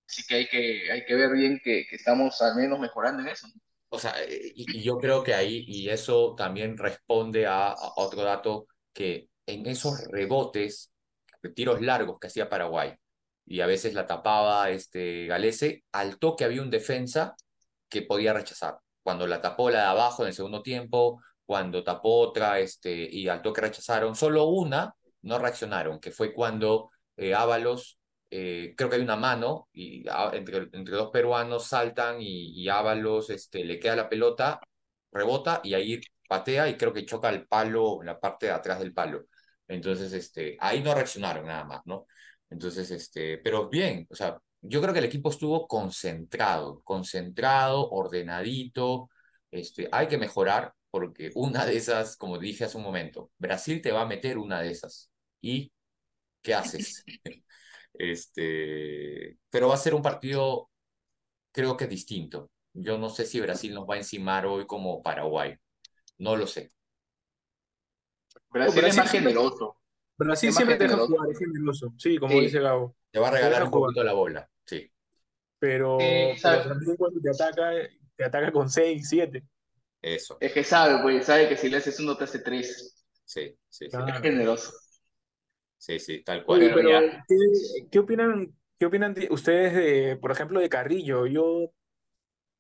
sí 0.05 0.23
que 0.27 0.35
hay 0.35 0.47
que, 0.47 0.91
hay 0.91 1.03
que 1.05 1.15
ver 1.15 1.31
bien 1.31 1.59
que, 1.63 1.85
que 1.89 1.95
estamos 1.95 2.39
al 2.41 2.55
menos 2.55 2.79
mejorando 2.79 3.23
en 3.23 3.29
eso. 3.29 3.47
O 3.89 3.97
sea, 3.97 4.13
y, 4.29 4.65
y, 4.77 4.83
yo 4.83 4.97
creo 4.97 5.23
que 5.23 5.33
ahí, 5.33 5.65
y 5.67 5.89
eso 5.89 6.35
también 6.35 6.77
responde 6.77 7.47
a, 7.47 7.69
a 7.69 7.93
otro 7.97 8.21
dato, 8.21 8.67
que 8.93 9.29
en 9.47 9.65
esos 9.65 10.07
rebotes, 10.07 10.92
tiros 11.51 11.81
largos 11.81 12.19
que 12.19 12.27
hacía 12.27 12.49
Paraguay, 12.49 12.95
y 13.45 13.61
a 13.61 13.67
veces 13.67 13.93
la 13.93 14.07
tapaba 14.07 14.69
este 14.69 15.27
Galese, 15.27 15.83
al 15.91 16.17
toque 16.17 16.45
había 16.45 16.61
un 16.61 16.69
defensa 16.69 17.35
que 17.89 18.01
podía 18.03 18.33
rechazar. 18.33 18.79
Cuando 19.03 19.27
la 19.27 19.41
tapó 19.41 19.69
la 19.69 19.79
de 19.81 19.85
abajo 19.87 20.23
en 20.23 20.29
el 20.29 20.33
segundo 20.33 20.61
tiempo, 20.63 21.21
cuando 21.45 21.83
tapó 21.83 22.19
otra 22.21 22.59
este, 22.59 22.91
y 22.93 23.27
al 23.27 23.41
toque 23.41 23.61
rechazaron, 23.61 24.15
solo 24.15 24.45
una 24.45 24.95
no 25.23 25.39
reaccionaron, 25.39 25.99
que 25.99 26.11
fue 26.11 26.33
cuando 26.33 26.91
eh, 27.17 27.33
Ábalos, 27.33 27.99
eh, 28.29 28.73
creo 28.77 28.89
que 28.89 28.95
hay 28.97 29.01
una 29.01 29.15
mano, 29.15 29.69
y 29.73 30.05
entre, 30.33 30.69
entre 30.73 30.95
dos 30.95 31.11
peruanos 31.11 31.67
saltan 31.67 32.17
y, 32.19 32.67
Ábalos 32.69 33.29
este, 33.29 33.63
le 33.65 33.79
queda 33.79 33.95
la 33.95 34.09
pelota, 34.09 34.59
rebota 35.11 35.61
y 35.63 35.73
ahí 35.75 36.01
patea 36.27 36.67
y 36.69 36.77
creo 36.77 36.93
que 36.93 37.05
choca 37.05 37.29
el 37.29 37.47
palo, 37.47 38.01
la 38.03 38.19
parte 38.19 38.47
de 38.47 38.53
atrás 38.53 38.79
del 38.79 38.93
palo. 38.93 39.25
Entonces, 39.67 40.13
este, 40.13 40.57
ahí 40.59 40.81
no 40.81 40.93
reaccionaron 40.93 41.45
nada 41.45 41.63
más, 41.65 41.81
¿no? 41.85 42.07
Entonces, 42.49 42.91
este, 42.91 43.37
pero 43.39 43.69
bien, 43.69 44.07
o 44.09 44.15
sea, 44.15 44.37
yo 44.61 44.81
creo 44.81 44.93
que 44.93 44.99
el 44.99 45.05
equipo 45.05 45.29
estuvo 45.29 45.67
concentrado, 45.67 46.81
concentrado, 46.83 47.89
ordenadito. 47.89 49.09
Este, 49.51 49.89
hay 49.91 50.07
que 50.07 50.17
mejorar 50.17 50.73
porque 50.89 51.31
una 51.35 51.65
de 51.65 51.75
esas, 51.77 52.15
como 52.17 52.37
dije 52.39 52.65
hace 52.65 52.77
un 52.77 52.83
momento, 52.83 53.31
Brasil 53.37 53.81
te 53.81 53.91
va 53.91 54.01
a 54.03 54.05
meter 54.05 54.37
una 54.37 54.61
de 54.61 54.71
esas. 54.71 55.11
¿Y 55.41 55.71
qué 56.41 56.53
haces? 56.53 57.03
este, 57.93 59.37
pero 59.49 59.69
va 59.69 59.75
a 59.75 59.77
ser 59.77 59.95
un 59.95 60.01
partido, 60.01 60.69
creo 61.51 61.77
que 61.77 61.87
distinto. 61.87 62.51
Yo 62.73 62.97
no 62.97 63.09
sé 63.09 63.25
si 63.25 63.41
Brasil 63.41 63.73
nos 63.73 63.87
va 63.89 63.95
a 63.95 63.97
encimar 63.99 64.45
hoy 64.45 64.65
como 64.67 65.01
Paraguay. 65.03 65.55
No 66.19 66.35
lo 66.35 66.47
sé. 66.47 66.71
Brasil, 68.53 68.85
es 68.85 68.97
más 68.97 69.11
generoso. 69.11 69.77
Brasil 70.17 70.53
siempre 70.53 70.77
te 70.77 70.83
deja 70.85 70.97
jugar, 70.97 71.29
es 71.31 71.39
generoso. 71.39 71.93
Sí, 71.97 72.17
como 72.17 72.39
dice 72.39 72.59
Gabo. 72.59 72.95
Te 73.11 73.19
va 73.19 73.27
a 73.27 73.31
regalar 73.31 73.63
un 73.63 73.71
poquito 73.71 74.03
la 74.03 74.13
bola, 74.13 74.49
sí. 74.65 74.89
Pero, 75.59 75.97
también 76.41 76.97
cuando 76.97 77.19
te 77.21 77.29
ataca, 77.29 77.71
te 78.15 78.23
ataca 78.23 78.51
con 78.51 78.69
6, 78.69 79.07
7. 79.09 79.43
Eso. 80.01 80.37
Es 80.41 80.51
que 80.51 80.63
sabe, 80.63 81.01
pues 81.01 81.25
sabe 81.25 81.47
que 81.47 81.55
si 81.55 81.69
le 81.69 81.77
haces 81.77 81.99
uno 81.99 82.17
te 82.17 82.25
hace 82.25 82.39
tres. 82.39 82.93
Sí, 83.23 83.57
sí, 83.69 83.85
sí. 83.85 83.89
Claro. 83.89 84.13
Es 84.13 84.21
generoso. 84.21 84.73
Sí, 85.77 85.99
sí, 85.99 86.23
tal 86.23 86.43
cual. 86.43 86.59
Oye, 86.59 86.71
Pero 86.73 86.89
pero. 86.89 87.23
¿qué, 87.27 87.87
qué 87.89 87.99
opinan, 87.99 88.53
qué 88.77 88.85
opinan 88.85 89.13
de- 89.13 89.29
ustedes 89.31 89.73
de, 89.73 90.17
por 90.17 90.31
ejemplo, 90.31 90.59
de 90.59 90.69
Carrillo? 90.69 91.25
Yo 91.25 91.71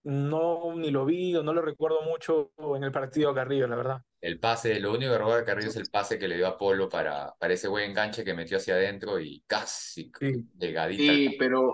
no 0.03 0.75
ni 0.75 0.91
lo 0.91 1.05
vi 1.05 1.35
o 1.35 1.43
no 1.43 1.53
lo 1.53 1.61
recuerdo 1.61 2.01
mucho 2.01 2.51
en 2.75 2.83
el 2.83 2.91
partido 2.91 3.29
de 3.29 3.35
Carrillo, 3.35 3.67
la 3.67 3.75
verdad. 3.75 4.01
El 4.23 4.39
pase, 4.39 4.79
lo 4.79 4.93
único 4.93 5.11
que 5.11 5.17
roba 5.17 5.37
de 5.39 5.43
Carrillo 5.43 5.67
es 5.69 5.75
el 5.75 5.89
pase 5.89 6.17
que 6.17 6.29
le 6.29 6.37
dio 6.37 6.47
a 6.47 6.57
Polo 6.57 6.87
para, 6.87 7.33
para 7.37 7.53
ese 7.53 7.67
buen 7.67 7.89
enganche 7.89 8.23
que 8.23 8.33
metió 8.33 8.55
hacia 8.55 8.75
adentro 8.75 9.19
y 9.19 9.43
casi 9.45 10.09
Sí. 10.17 10.45
llegadita. 10.57 11.11
al- 11.11 11.17
Sí, 11.17 11.35
pero 11.37 11.73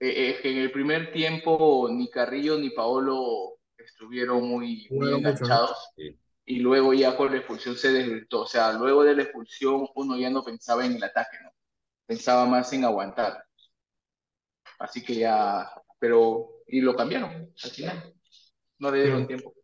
eh, 0.00 0.30
es 0.30 0.40
que 0.40 0.52
en 0.52 0.56
el 0.56 0.72
primer 0.72 1.12
tiempo 1.12 1.90
ni 1.92 2.08
Carrillo 2.10 2.56
ni 2.58 2.70
Paolo 2.70 3.58
estuvieron 3.76 4.42
muy, 4.48 4.88
enganchados. 4.90 5.90
Sí. 5.94 6.18
Y 6.46 6.60
luego 6.60 6.94
ya 6.94 7.14
con 7.14 7.30
la 7.30 7.36
expulsión 7.36 7.76
se 7.76 7.92
desvirtó. 7.92 8.40
O 8.42 8.46
sea, 8.46 8.72
luego 8.72 9.04
de 9.04 9.14
la 9.14 9.24
expulsión 9.24 9.86
uno 9.94 10.16
ya 10.18 10.30
no 10.30 10.42
pensaba 10.42 10.86
en 10.86 10.96
el 10.96 11.04
ataque, 11.04 11.36
¿no? 11.44 11.50
Pensaba 12.06 12.46
más 12.46 12.72
en 12.72 12.84
aguantar. 12.86 13.44
Así 14.78 15.02
que 15.04 15.14
ya, 15.14 15.70
pero, 15.98 16.62
y 16.66 16.80
lo 16.80 16.96
cambiaron 16.96 17.52
al 17.62 17.70
final. 17.70 18.14
No 18.78 18.90
le 18.90 19.02
dieron 19.02 19.20
Sí. 19.22 19.26
tiempo. 19.28 19.54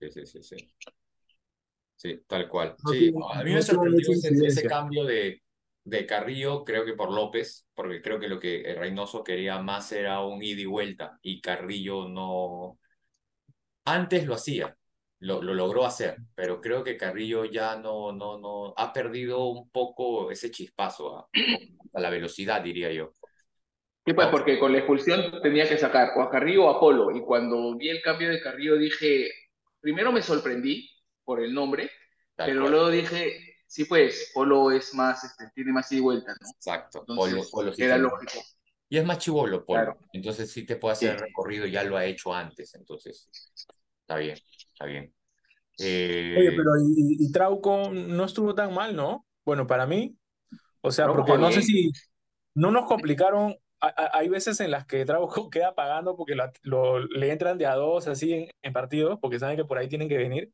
Sí, 0.00 0.10
sí, 0.10 0.26
sí, 0.26 0.42
sí, 0.42 0.56
sí. 1.96 2.22
Tal 2.26 2.48
cual. 2.48 2.76
No 2.84 2.90
Sí, 2.92 3.12
a 3.32 3.42
mí 3.42 3.50
no 3.50 3.56
me 3.56 3.62
sorprendió 3.62 4.12
ese, 4.12 4.62
cambio 4.66 5.04
de, 5.04 5.42
de 5.84 6.06
Carrillo, 6.06 6.64
creo 6.64 6.84
que 6.84 6.94
por 6.94 7.12
López, 7.12 7.66
porque 7.74 8.00
creo 8.00 8.20
que 8.20 8.28
lo 8.28 8.38
que 8.38 8.76
Reynoso 8.78 9.24
quería 9.24 9.58
más 9.58 9.90
era 9.92 10.22
un 10.22 10.42
ida 10.42 10.60
y 10.60 10.66
vuelta, 10.66 11.18
y 11.22 11.40
Carrillo 11.40 12.08
no. 12.08 12.78
Antes 13.84 14.26
lo 14.26 14.34
hacía, 14.34 14.76
lo, 15.20 15.42
lo 15.42 15.54
logró 15.54 15.84
hacer, 15.84 16.18
pero 16.34 16.60
creo 16.60 16.84
que 16.84 16.96
Carrillo 16.96 17.44
ya 17.44 17.76
no, 17.76 18.12
no, 18.12 18.38
no, 18.38 18.74
ha 18.76 18.92
perdido 18.92 19.46
un 19.46 19.70
poco 19.70 20.30
ese 20.30 20.50
chispazo, 20.50 21.18
a, 21.18 21.28
a 21.94 22.00
la 22.00 22.10
velocidad, 22.10 22.62
diría 22.62 22.92
yo. 22.92 23.12
Sí, 24.08 24.14
pues 24.14 24.28
porque 24.28 24.58
con 24.58 24.72
la 24.72 24.78
expulsión 24.78 25.42
tenía 25.42 25.68
que 25.68 25.76
sacar 25.76 26.12
o 26.16 26.22
a 26.22 26.30
Carrillo 26.30 26.64
o 26.64 26.70
a 26.70 26.80
Polo. 26.80 27.14
Y 27.14 27.20
cuando 27.20 27.76
vi 27.76 27.90
el 27.90 28.00
cambio 28.00 28.30
de 28.30 28.40
Carrillo 28.40 28.78
dije, 28.78 29.30
primero 29.80 30.12
me 30.12 30.22
sorprendí 30.22 30.90
por 31.24 31.40
el 31.42 31.52
nombre, 31.54 31.90
Tal 32.34 32.48
pero 32.48 32.60
cual. 32.62 32.72
luego 32.72 32.90
dije, 32.90 33.56
sí, 33.66 33.84
pues 33.84 34.30
Polo 34.34 34.70
es 34.70 34.94
más, 34.94 35.24
este, 35.24 35.50
tiene 35.54 35.72
más 35.72 35.90
ida 35.92 35.98
y 35.98 36.02
vuelta, 36.02 36.34
¿no? 36.40 36.50
Exacto. 36.50 37.00
Entonces, 37.08 37.34
Polo, 37.34 37.50
Polo 37.50 37.72
sí 37.72 37.82
era 37.82 37.98
lógico. 37.98 38.40
Y 38.88 38.96
es 38.98 39.04
más 39.04 39.18
chivolo, 39.18 39.64
Polo. 39.64 39.82
Claro. 39.82 39.98
Entonces 40.12 40.50
sí 40.50 40.64
te 40.64 40.76
puede 40.76 40.94
hacer 40.94 41.18
Sí. 41.18 41.24
recorrido, 41.24 41.66
ya 41.66 41.84
lo 41.84 41.96
ha 41.96 42.04
hecho 42.06 42.32
antes. 42.32 42.74
Entonces, 42.74 43.28
está 44.00 44.16
bien, 44.16 44.38
está 44.72 44.86
bien. 44.86 45.12
Eh, 45.78 46.34
Oye, 46.38 46.50
pero 46.52 46.70
y, 46.96 47.30
Trauco 47.30 47.90
no 47.92 48.24
estuvo 48.24 48.54
tan 48.54 48.74
mal, 48.74 48.96
¿no? 48.96 49.26
Bueno, 49.44 49.66
para 49.66 49.86
mí, 49.86 50.16
o 50.80 50.90
sea, 50.90 51.04
Trauco 51.04 51.24
porque 51.24 51.40
no 51.40 51.52
sé 51.52 51.62
si 51.62 51.92
no 52.54 52.70
nos 52.70 52.86
complicaron. 52.86 53.54
Hay 53.80 54.28
veces 54.28 54.60
en 54.60 54.70
las 54.72 54.86
que 54.86 55.04
Trauco 55.04 55.50
queda 55.50 55.74
pagando 55.74 56.16
porque 56.16 56.34
lo- 56.34 56.50
lo- 56.62 56.98
le 57.00 57.30
entran 57.32 57.58
de 57.58 57.66
a 57.66 57.74
dos 57.74 58.08
así 58.08 58.32
en, 58.32 58.50
en 58.62 58.72
partidos, 58.72 59.18
porque 59.20 59.38
saben 59.38 59.56
que 59.56 59.64
por 59.64 59.78
ahí 59.78 59.88
tienen 59.88 60.08
que 60.08 60.16
venir. 60.18 60.52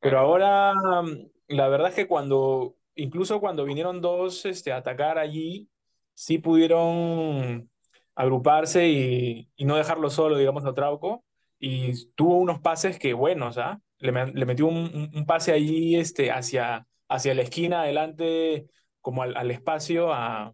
Pero 0.00 0.18
ahora, 0.18 0.74
mm, 1.02 1.28
la 1.48 1.68
verdad 1.68 1.88
es 1.90 1.94
que 1.96 2.06
cuando, 2.08 2.76
incluso 2.94 3.40
cuando 3.40 3.64
vinieron 3.64 4.00
dos 4.00 4.44
este, 4.46 4.72
a 4.72 4.78
atacar 4.78 5.18
allí, 5.18 5.68
sí 6.14 6.38
pudieron 6.38 7.70
agruparse 8.14 8.88
y, 8.88 9.50
y 9.56 9.64
no 9.64 9.76
dejarlo 9.76 10.10
solo, 10.10 10.36
digamos, 10.38 10.64
a 10.64 10.74
Trauco. 10.74 11.24
Y 11.58 12.06
tuvo 12.14 12.38
unos 12.38 12.60
pases 12.60 12.98
que 12.98 13.14
buenos, 13.14 13.58
¿ah? 13.58 13.80
Le, 13.98 14.12
le 14.12 14.44
metió 14.46 14.66
un 14.66 15.24
pase 15.26 15.52
allí 15.52 15.96
este, 15.96 16.30
hacia, 16.30 16.86
hacia 17.08 17.34
la 17.34 17.42
esquina, 17.42 17.82
adelante, 17.82 18.68
como 19.00 19.22
al, 19.22 19.36
al 19.36 19.50
espacio, 19.50 20.12
a, 20.12 20.52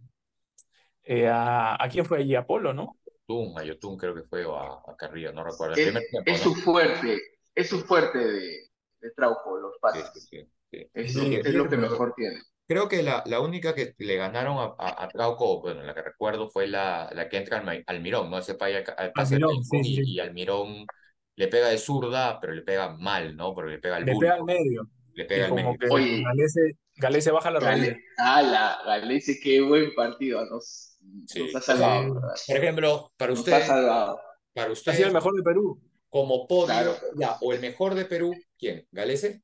eh, 1.05 1.29
a, 1.29 1.83
¿a 1.83 1.89
quién 1.89 2.05
fue 2.05 2.19
allí? 2.19 2.35
Apolo, 2.35 2.73
¿no? 2.75 2.97
Yotun, 3.29 3.59
a 3.59 3.63
Yotun 3.65 3.97
creo 3.97 4.15
que 4.15 4.23
fue 4.25 4.45
o 4.45 4.57
a, 4.57 4.83
a 4.91 4.97
Carrillo, 4.97 5.33
no 5.33 5.45
recuerdo. 5.45 5.75
El 5.77 5.81
Es, 5.81 5.83
primer 5.83 6.07
tiempo, 6.09 6.37
es 6.37 6.39
¿no? 6.39 6.45
su 6.45 6.55
fuerte, 6.55 7.21
es 7.55 7.69
su 7.69 7.81
fuerte 7.81 8.19
de, 8.19 8.69
de 9.01 9.11
Trauco, 9.17 9.59
los 9.59 9.75
pases. 9.81 10.11
sí, 10.13 10.21
sí, 10.31 10.47
sí. 10.71 10.91
Es, 10.95 11.15
Sí, 11.15 11.35
es 11.45 11.55
lo 11.55 11.69
que 11.69 11.77
mejor 11.77 12.15
tiene. 12.17 12.41
Creo 12.67 12.89
que 12.89 13.03
la, 13.03 13.23
la 13.27 13.41
única 13.41 13.75
que 13.75 13.95
le 13.99 14.17
ganaron 14.17 14.59
a, 14.59 14.75
a, 14.79 15.05
a 15.05 15.09
Trauco, 15.11 15.61
bueno, 15.61 15.83
la 15.83 15.93
que 15.95 16.03
recuerdo 16.03 16.49
fue 16.51 16.69
la, 16.69 17.11
la 17.13 17.29
que 17.29 17.39
entra 17.39 17.59
al, 17.59 17.65
Ma- 17.65 17.75
Almirón, 17.87 18.31
¿no? 18.31 18.39
Ese 18.39 18.55
paya- 18.55 18.85
al 18.97 19.13
pase 19.15 19.37
al 19.37 19.43
Almirón, 19.43 19.65
sí, 19.65 19.83
y, 19.83 20.03
sí. 20.05 20.07
y 20.17 20.21
Almirón 20.21 20.89
le 21.35 21.49
pega 21.49 21.69
de 21.69 21.79
zurda, 21.79 22.39
pero 22.41 22.53
le 22.53 22.63
pega 22.63 22.91
mal, 22.97 23.37
¿no? 23.37 23.55
Porque 23.55 23.73
le 23.73 23.79
pega 23.81 23.97
al 23.97 24.07
Le 24.09 24.15
pega 24.17 24.35
al 24.35 24.45
medio. 24.45 24.83
le 25.15 25.25
pega 25.27 25.47
al 25.47 25.55
medio. 25.55 25.79
que 25.79 25.87
Oye. 25.89 26.23
Galese, 26.23 26.79
Galese 26.97 27.31
baja 27.31 27.51
la 27.51 27.61
rodilla. 27.61 27.95
Gale, 27.95 28.03
ala, 28.19 28.79
Galese, 28.87 29.39
qué 29.43 29.61
buen 29.61 29.95
partido. 29.95 30.45
Nos, 30.47 30.90
Sí. 31.27 31.41
nos 31.41 31.55
ha 31.55 31.61
salvado, 31.61 32.15
¿verdad? 32.15 32.35
Por 32.47 32.57
ejemplo, 32.57 33.13
para 33.17 33.33
Nos 33.35 33.39
ha 33.39 33.41
ustedes, 33.41 33.67
salvado. 33.67 34.21
para 34.55 34.73
Ha 34.73 34.93
sido 34.95 35.09
el 35.09 35.15
mejor 35.15 35.35
de 35.37 35.43
Perú. 35.43 35.81
como 36.09 36.47
podio, 36.47 36.67
Claro. 36.67 36.97
ya, 37.17 37.37
o 37.41 37.53
el 37.53 37.61
mejor 37.61 37.95
de 37.95 38.05
Perú, 38.05 38.35
¿quién? 38.59 38.87
¿Galese? 38.91 39.43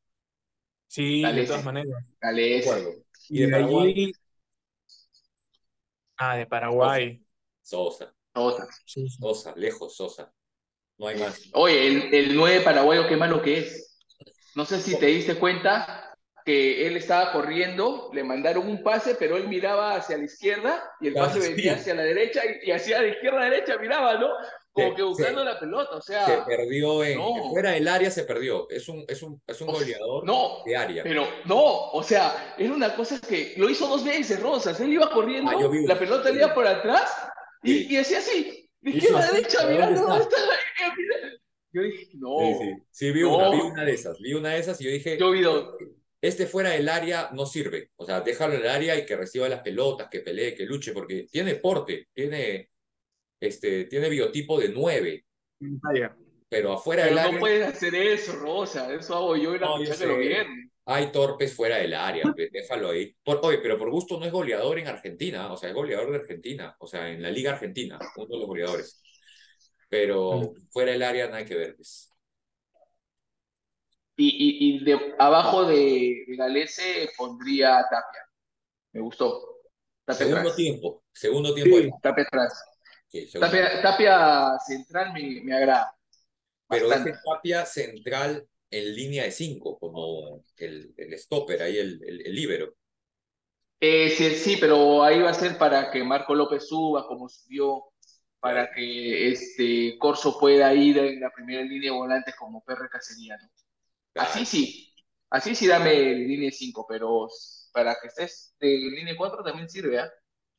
Sí, 0.88 1.22
de 1.33 1.44
todas 1.44 1.64
maneras. 1.64 2.05
De 2.48 2.59
Galese. 2.61 2.70
acuerdo. 2.70 2.90
Y 3.29 3.38
¿Y 3.38 3.42
de 3.42 3.46
de 3.46 3.52
Paraguay? 3.52 3.92
allí. 3.92 4.12
Ah, 6.18 6.37
de 6.37 6.46
Paraguay. 6.46 7.22
Sosa, 7.62 8.14
Sosa. 8.35 8.66
Sí, 8.85 9.09
sí. 9.09 9.18
Sosa, 9.20 9.55
lejos, 9.57 9.96
Sosa. 9.96 10.33
No 10.98 11.09
hay 11.09 11.18
más. 11.18 11.40
Oye, 11.55 11.88
el, 11.88 12.14
el 12.14 12.37
9 12.37 12.62
paraguayo, 12.62 13.09
qué 13.09 13.16
malo 13.16 13.42
que 13.42 13.59
es. 13.61 13.98
No 14.55 14.64
sé 14.64 14.81
si 14.81 14.98
te 14.98 15.07
diste 15.07 15.38
cuenta 15.38 16.06
que 16.46 16.87
él 16.87 16.96
estaba 16.96 17.32
corriendo, 17.32 18.09
le 18.14 18.22
mandaron 18.22 18.68
un 18.68 18.80
pase, 18.85 19.16
pero 19.18 19.37
él 19.37 19.48
miraba 19.48 19.96
hacia 19.96 20.16
la 20.16 20.24
izquierda 20.24 20.80
y 21.00 21.09
el 21.09 21.18
Ah, 21.18 21.22
pase 21.24 21.42
sí. 21.42 21.50
venía 21.52 21.74
hacia 21.74 21.92
la 21.92 22.04
derecha 22.04 22.40
y, 22.46 22.68
y 22.68 22.72
hacia 22.72 23.02
la 23.02 23.09
izquierda 23.09 23.40
a 23.42 23.50
derecha 23.50 23.76
miraba, 23.78 24.14
¿no? 24.16 24.28
Como 24.72 24.94
que 24.94 25.02
buscando 25.02 25.40
sí. 25.40 25.44
la 25.46 25.59
pelota, 25.59 25.96
o 25.96 26.00
Se 26.02 26.12
sea, 26.12 26.44
perdió 26.46 27.02
en, 27.02 27.18
no. 27.18 27.50
fuera 27.50 27.72
del 27.72 27.88
área 27.88 28.11
se 28.12 28.22
perdió. 28.24 28.68
Es 28.70 28.88
un, 28.88 29.04
es 29.09 29.22
un, 29.24 29.42
es 29.46 29.61
un 29.61 29.68
sea, 29.70 29.78
goleador 29.80 30.24
no, 30.24 30.59
de 30.64 30.76
área. 30.76 31.02
pero 31.02 31.26
no, 31.46 31.62
o 31.90 32.02
sea, 32.04 32.54
era 32.56 32.72
una 32.72 32.94
cosa 32.94 33.20
que 33.20 33.54
lo 33.56 33.68
hizo 33.68 33.88
dos 33.88 34.04
veces, 34.04 34.40
Rosas. 34.40 34.78
Él 34.78 34.92
iba 34.92 35.11
corriendo, 35.11 35.50
Ah, 35.50 35.68
vi. 35.68 35.85
la 35.85 35.98
pelota 35.98 36.30
le 36.30 36.38
iba 36.38 36.54
por 36.54 36.66
atrás 36.66 37.11
y, 37.64 37.72
Sí. 37.72 37.87
y 37.90 37.96
hacía 37.96 38.18
así, 38.18 38.70
de 38.82 38.90
izquierda 38.92 39.18
a 39.26 39.32
derecha, 39.32 39.59
¿pero 39.62 39.70
mirando 39.72 40.02
dónde 40.02 40.24
final- 40.26 41.40
Yo 41.72 41.82
dije, 41.82 42.06
no, 42.14 42.38
Sí, 42.38 42.54
sí. 42.61 42.74
Sí, 42.90 43.11
vi 43.12 43.22
No. 43.22 43.37
una, 43.37 43.50
vi 43.50 43.61
una 43.61 43.85
de 43.85 43.92
esas, 43.92 44.18
vi 44.20 44.35
una 44.35 44.50
de 44.50 44.59
esas 44.61 44.80
y 44.80 44.85
yo 44.85 44.90
dije, 44.90 45.18
yo 45.18 45.30
vi 45.32 45.40
dos. 45.42 45.70
Este 46.20 46.46
fuera 46.46 46.70
del 46.70 46.88
área 46.88 47.31
no 47.33 47.46
sirve. 47.46 47.90
O 47.96 48.05
sea, 48.07 48.20
déjalo 48.20 48.55
en 48.55 48.61
el 48.62 48.68
área 48.68 48.98
y 48.98 49.07
que 49.07 49.16
reciba 49.16 49.48
las 49.48 49.61
pelotas, 49.62 50.09
que 50.11 50.20
pelee, 50.20 50.55
que 50.55 50.64
luche, 50.66 50.92
porque 50.92 51.26
tiene 51.31 51.57
porte, 51.57 52.09
tiene, 52.12 52.70
este, 53.40 53.85
tiene 53.87 54.09
biotipo 54.09 54.59
de 54.61 54.70
nueve, 54.70 55.24
Vaya. 55.61 56.16
pero 56.48 56.72
afuera 56.72 57.05
Pero 57.05 57.14
del 57.16 57.24
no 57.24 57.29
área 57.29 57.40
puedes 57.40 57.66
hacer 57.66 57.94
eso, 57.94 58.33
Rosa. 58.37 58.92
Eso 58.94 59.14
hago 59.16 59.37
yo 59.37 59.55
en 59.55 59.61
la 59.61 59.66
No, 59.66 59.83
yo 59.85 60.16
viernes. 60.18 60.70
hay 60.85 61.11
torpes 61.12 61.55
fuera 61.55 61.76
del 61.79 61.94
área, 61.94 62.24
déjalo 62.52 62.90
ahí. 62.90 63.14
Por, 63.24 63.40
oye, 63.42 63.59
pero 63.59 63.79
por 63.79 63.90
gusto 63.90 64.18
no 64.18 64.26
es 64.26 64.33
goleador 64.33 64.79
en 64.79 64.88
Argentina, 64.88 65.52
o 65.52 65.57
sea, 65.57 65.68
es 65.70 65.74
goleador 65.74 66.11
de 66.12 66.18
Argentina, 66.18 66.76
o 66.79 66.87
sea, 66.87 67.11
en 67.11 67.22
la 67.22 67.31
Liga 67.31 67.52
Argentina, 67.52 67.98
uno 68.16 68.26
de 68.26 68.38
los 68.38 68.46
goleadores. 68.46 69.02
Pero 69.88 70.52
fuera 70.70 70.92
del 70.92 71.02
área 71.02 71.29
nada 71.29 71.44
que 71.44 71.55
ver, 71.55 71.76
pues. 71.76 72.11
Y, 74.16 74.29
y, 74.29 74.76
y 74.81 74.85
de 74.85 75.14
abajo 75.18 75.66
de, 75.66 76.24
de 76.26 76.37
Galese 76.37 77.11
pondría 77.16 77.79
a 77.79 77.83
Tapia. 77.88 78.22
Me 78.92 79.00
gustó. 79.02 79.42
Tapia 80.05 80.24
Segundo 80.24 80.38
atrás. 80.40 80.57
tiempo, 80.57 81.05
segundo 81.12 81.55
tiempo. 81.55 81.76
Sí. 81.79 81.90
Tapia 82.02 82.24
atrás. 82.24 82.64
Sí, 83.09 83.26
Tapia, 83.38 83.83
Tapia 83.83 84.59
central 84.66 85.12
me, 85.12 85.40
me 85.42 85.55
agrada. 85.57 85.96
Pero 86.68 86.92
este 86.92 87.12
Tapia 87.24 87.64
central 87.66 88.48
en 88.70 88.94
línea 88.94 89.24
de 89.24 89.31
cinco, 89.33 89.79
como 89.79 90.44
el, 90.57 90.94
el 90.96 91.18
stopper, 91.18 91.62
ahí 91.62 91.79
el, 91.79 92.02
el, 92.05 92.26
el 92.26 92.35
líbero. 92.35 92.76
Eh, 93.81 94.11
sí, 94.11 94.35
sí, 94.37 94.57
pero 94.59 95.02
ahí 95.05 95.20
va 95.20 95.31
a 95.31 95.35
ser 95.35 95.59
para 95.59 95.90
que 95.90 96.02
Marco 96.02 96.35
López 96.35 96.66
suba 96.68 97.07
como 97.07 97.29
subió, 97.29 97.85
para 98.40 98.70
que 98.72 99.31
este 99.33 99.98
Corso 99.98 100.38
pueda 100.38 100.72
ir 100.74 100.96
en 100.98 101.20
la 101.20 101.31
primera 101.31 101.62
línea 101.62 101.92
de 101.92 101.96
volantes 101.98 102.35
como 102.37 102.64
Perre 102.64 102.88
Cacería, 102.88 103.37
¿no? 103.37 103.48
Así 104.16 104.44
sí, 104.46 104.92
así 105.31 105.55
sí 105.55 105.66
dame 105.66 106.14
línea 106.14 106.50
5, 106.50 106.87
pero 106.88 107.29
para 107.72 107.96
que 108.00 108.09
estés 108.09 108.55
de 108.61 108.68
línea 108.68 109.14
4 109.16 109.42
también 109.44 109.68
sirve. 109.68 109.98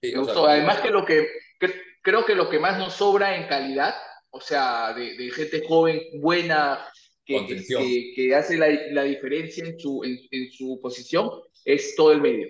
Sí, 0.02 0.08
Me 0.08 0.12
sea, 0.12 0.20
gustó. 0.22 0.48
Además 0.48 0.80
que 0.82 0.90
lo 0.92 1.06
que, 1.06 1.28
que- 1.60 1.74
creo 2.04 2.26
que 2.26 2.36
lo 2.36 2.50
que 2.50 2.60
más 2.60 2.78
nos 2.78 2.94
sobra 2.94 3.36
en 3.36 3.48
calidad, 3.48 3.96
o 4.30 4.40
sea, 4.40 4.94
de, 4.94 5.18
de 5.18 5.32
gente 5.32 5.64
joven, 5.68 6.00
buena, 6.22 6.88
que, 7.26 8.34
hace 8.36 8.58
la, 8.58 8.68
la 8.92 9.04
diferencia 9.04 9.66
en 9.66 9.78
su, 9.80 10.04
en, 10.04 10.18
en 10.32 10.52
su 10.52 10.80
posición, 10.82 11.30
es 11.66 11.96
todo 11.96 12.12
el 12.12 12.22
medio. 12.22 12.48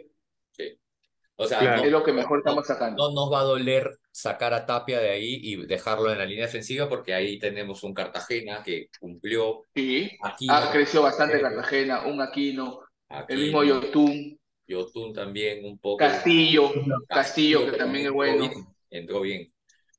sí. 0.51 0.77
O 1.37 1.47
sea, 1.47 1.59
Claro. 1.59 1.77
no, 1.77 1.83
Es 1.85 1.91
lo 1.91 2.03
que 2.03 2.13
mejor 2.13 2.39
estamos 2.39 2.65
sacando. 2.67 3.09
no 3.09 3.15
nos 3.15 3.31
va 3.33 3.41
a 3.41 3.43
doler 3.43 3.89
sacar 4.19 4.53
a 4.53 4.65
Tapia 4.65 4.99
de 4.99 5.09
ahí 5.11 5.39
y 5.43 5.65
dejarlo 5.67 6.11
en 6.11 6.17
la 6.17 6.25
línea 6.25 6.45
defensiva 6.45 6.89
porque 6.89 7.13
ahí 7.13 7.37
tenemos 7.37 7.83
un 7.83 7.93
Cartagena 7.93 8.63
que 8.63 8.87
cumplió 8.99 9.61
Sí, 9.75 10.09
aquí. 10.23 10.47
ha 10.49 10.71
crecido 10.71 11.03
bastante 11.03 11.39
Cartagena, 11.39 12.05
un 12.07 12.19
Aquino, 12.21 12.81
el 13.27 13.37
mismo 13.37 13.63
Yotun, 13.63 14.39
Yotun 14.67 15.13
también 15.13 15.63
un 15.65 15.77
poco. 15.77 15.97
Castillo, 15.97 16.71
Castillo 17.07 17.65
que 17.69 17.77
también 17.77 18.07
es 18.07 18.11
bueno. 18.11 18.39
bien, 18.39 18.65
entró 18.89 19.21
bien. 19.21 19.47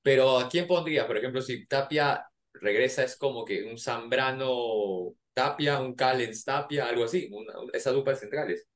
Pero 0.03 0.39
¿a 0.39 0.49
quién 0.49 0.67
pondría? 0.67 1.07
Por 1.07 1.17
ejemplo, 1.17 1.41
si 1.41 1.67
Tapia 1.67 2.25
regresa, 2.55 3.05
es 3.05 3.17
como 3.17 3.45
que 3.45 3.63
un 3.65 3.79
Zambrano 3.79 5.15
Tapia, 5.33 5.79
un 5.81 5.95
Callens 5.95 6.45
Tapia, 6.45 6.87
algo 6.89 7.05
así, 7.05 7.29
una, 7.33 7.53
esa 7.73 7.93
dupla 7.93 8.13
de 8.15 8.19
centrales. 8.19 8.67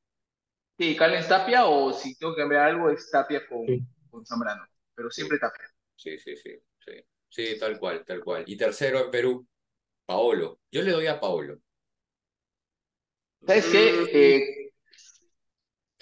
Sí, 0.79 0.97
Callens 0.97 1.29
Tapia 1.29 1.67
o 1.67 1.93
si 1.93 2.17
tengo 2.17 2.35
que 2.35 2.41
cambiar 2.43 2.63
algo 2.69 2.91
es 2.91 3.11
Tapia 3.11 3.47
con, 3.49 3.67
Sí. 3.67 3.83
con 4.11 4.25
Zambrano, 4.27 4.65
pero 4.95 5.11
siempre 5.11 5.39
Tapia. 5.39 5.67
Sí, 5.97 6.19
sí, 6.19 6.37
sí, 6.37 6.51
sí. 6.79 6.93
Sí, 7.29 7.59
tal 7.59 7.79
cual, 7.79 8.05
tal 8.05 8.23
cual. 8.23 8.45
Y 8.47 8.57
tercero 8.57 9.01
en 9.05 9.11
Perú, 9.11 9.47
Paolo. 10.07 10.61
Yo 10.71 10.83
le 10.83 10.93
doy 10.93 11.07
a 11.07 11.21
Paolo. 11.21 11.61
¿Sabes 13.47 13.67
qué? 13.67 14.09
Eh, 14.13 14.73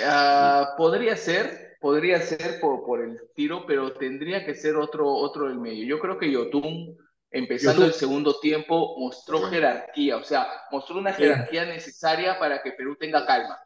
ah, 0.00 0.74
podría 0.76 1.16
ser, 1.16 1.76
podría 1.80 2.20
ser 2.20 2.60
por, 2.60 2.84
por 2.84 3.02
el 3.02 3.18
tiro, 3.34 3.64
pero 3.66 3.92
tendría 3.94 4.44
que 4.44 4.54
ser 4.54 4.76
otro, 4.76 5.08
otro 5.08 5.48
del 5.48 5.58
medio. 5.58 5.86
Yo 5.86 5.98
creo 6.00 6.18
que 6.18 6.30
Yotun, 6.30 6.96
empezando 7.30 7.82
Yotun. 7.82 7.86
el 7.86 7.92
segundo 7.94 8.40
tiempo, 8.40 8.96
mostró 8.98 9.42
jerarquía, 9.42 10.16
o 10.16 10.24
sea, 10.24 10.46
mostró 10.70 10.98
una 10.98 11.14
Sí. 11.16 11.22
jerarquía 11.22 11.64
necesaria 11.66 12.38
para 12.38 12.62
que 12.62 12.72
Perú 12.72 12.96
tenga 12.96 13.26
calma. 13.26 13.58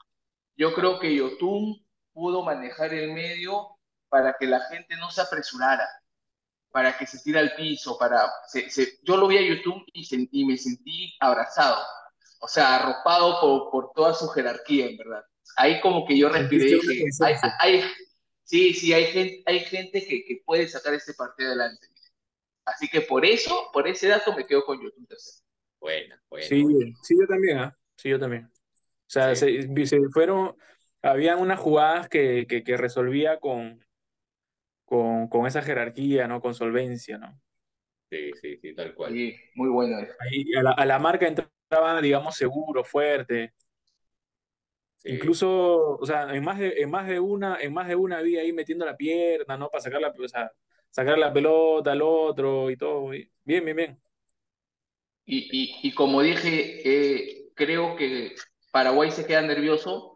Yo 0.57 0.75
creo 0.75 0.99
que 1.01 1.15
Yotun 1.15 1.85
pudo 2.13 2.45
manejar 2.45 2.95
el 2.95 3.13
medio 3.13 3.74
para 4.15 4.37
que 4.39 4.47
la 4.47 4.61
gente 4.61 4.95
no 4.97 5.11
se 5.11 5.23
apresurara, 5.23 5.89
para 6.71 6.97
que 6.97 7.05
se 7.05 7.19
tire 7.19 7.41
al 7.41 7.53
piso, 7.57 7.99
para... 7.99 8.31
se- 8.47 8.71
se- 8.71 9.01
yo 9.03 9.17
lo 9.17 9.27
vi 9.27 9.39
a 9.39 9.43
Yotun 9.43 9.85
y, 9.93 10.45
me 10.47 10.57
sentí 10.57 11.13
abrazado, 11.19 11.83
o 12.39 12.47
sea, 12.47 12.77
arropado 12.77 13.41
por, 13.41 13.71
por 13.73 13.93
toda 13.93 14.15
su 14.15 14.29
jerarquía, 14.29 14.87
en 14.87 14.97
verdad. 14.99 15.25
Ahí 15.57 15.81
como 15.81 16.07
que 16.07 16.17
yo 16.17 16.29
respiré 16.29 16.65
y 16.65 16.81
dije, 16.81 17.05
hay, 17.25 17.35
hay- 17.59 17.85
sí, 18.45 18.73
sí, 18.73 18.93
hay 18.93 19.07
gente, 19.07 19.43
hay 19.47 19.61
gente 19.65 20.07
que, 20.07 20.25
que 20.25 20.43
puede 20.47 20.69
sacar 20.69 20.95
este 20.95 21.13
partido 21.15 21.49
adelante. 21.49 21.89
Así 22.65 22.87
que 22.89 23.01
por 23.01 23.25
eso, 23.27 23.69
por 23.73 23.89
ese 23.89 24.07
dato 24.07 24.33
me 24.37 24.47
quedo 24.47 24.65
con 24.65 24.81
Yotun 24.81 25.07
tercero. 25.07 25.45
Buena, 25.81 26.23
buena. 26.31 26.47
Sí, 26.47 26.65
sí, 27.03 27.17
yo 27.21 27.27
también, 27.27 27.59
¿ah? 27.59 27.77
Sí, 27.97 28.11
yo 28.11 28.21
también. 28.21 28.45
O 28.45 29.11
sea, 29.11 29.35
Sí. 29.35 29.61
se, 29.75 29.87
se 29.87 29.99
fueron, 30.13 30.57
habían 31.03 31.41
unas 31.41 31.59
jugadas 31.59 32.09
que, 32.09 32.47
que, 32.49 32.63
que 32.63 32.77
resolvía 32.77 33.41
con, 33.41 33.85
con, 34.85 35.29
con 35.29 35.47
esa 35.47 35.63
jerarquía, 35.63 36.29
¿no? 36.29 36.41
Con 36.41 36.55
solvencia, 36.55 37.19
¿no? 37.19 37.41
Sí, 38.11 38.33
sí, 38.41 38.57
sí, 38.63 38.75
tal 38.75 38.95
cual. 38.95 39.13
Sí, 39.13 39.37
muy 39.57 39.69
bueno 39.69 39.99
eso. 39.99 40.15
Ahí 40.19 40.45
a 40.59 40.63
la, 40.63 40.71
a 40.73 40.87
la 40.87 40.99
marca 40.99 41.27
entraba, 41.27 42.01
digamos, 42.01 42.37
seguro, 42.37 42.85
fuerte. 42.85 43.55
Sí. 44.97 45.11
Incluso, 45.11 45.99
o 45.99 46.07
sea, 46.07 46.35
en 46.35 46.43
más 46.45 46.59
de, 46.59 46.75
en 46.83 46.91
más 46.91 47.07
de 47.07 47.21
una, 47.21 47.59
en 47.61 47.75
más 47.75 47.89
de 47.89 47.95
una 47.97 48.19
había 48.19 48.41
ahí 48.41 48.53
metiendo 48.55 48.87
la 48.87 48.97
pierna, 48.97 49.57
¿no? 49.59 49.69
Para 49.69 49.83
sacar 49.83 50.01
la, 50.01 50.09
o 50.09 50.29
sea, 50.29 50.51
sacar 50.91 51.19
la 51.19 51.31
pelota 51.33 51.93
al 51.93 52.01
otro 52.03 52.71
y 52.71 52.77
todo. 52.77 53.13
y- 53.15 53.31
Bien, 53.45 53.63
bien, 53.65 53.77
bien. 53.77 54.01
Y, 55.27 55.49
y, 55.83 55.89
y 55.89 55.95
como 55.95 56.21
dije, 56.23 56.83
eh, 56.85 57.49
creo 57.55 57.97
que 57.97 58.35
Paraguay 58.71 59.11
se 59.11 59.27
queda 59.27 59.43
nervioso, 59.43 60.14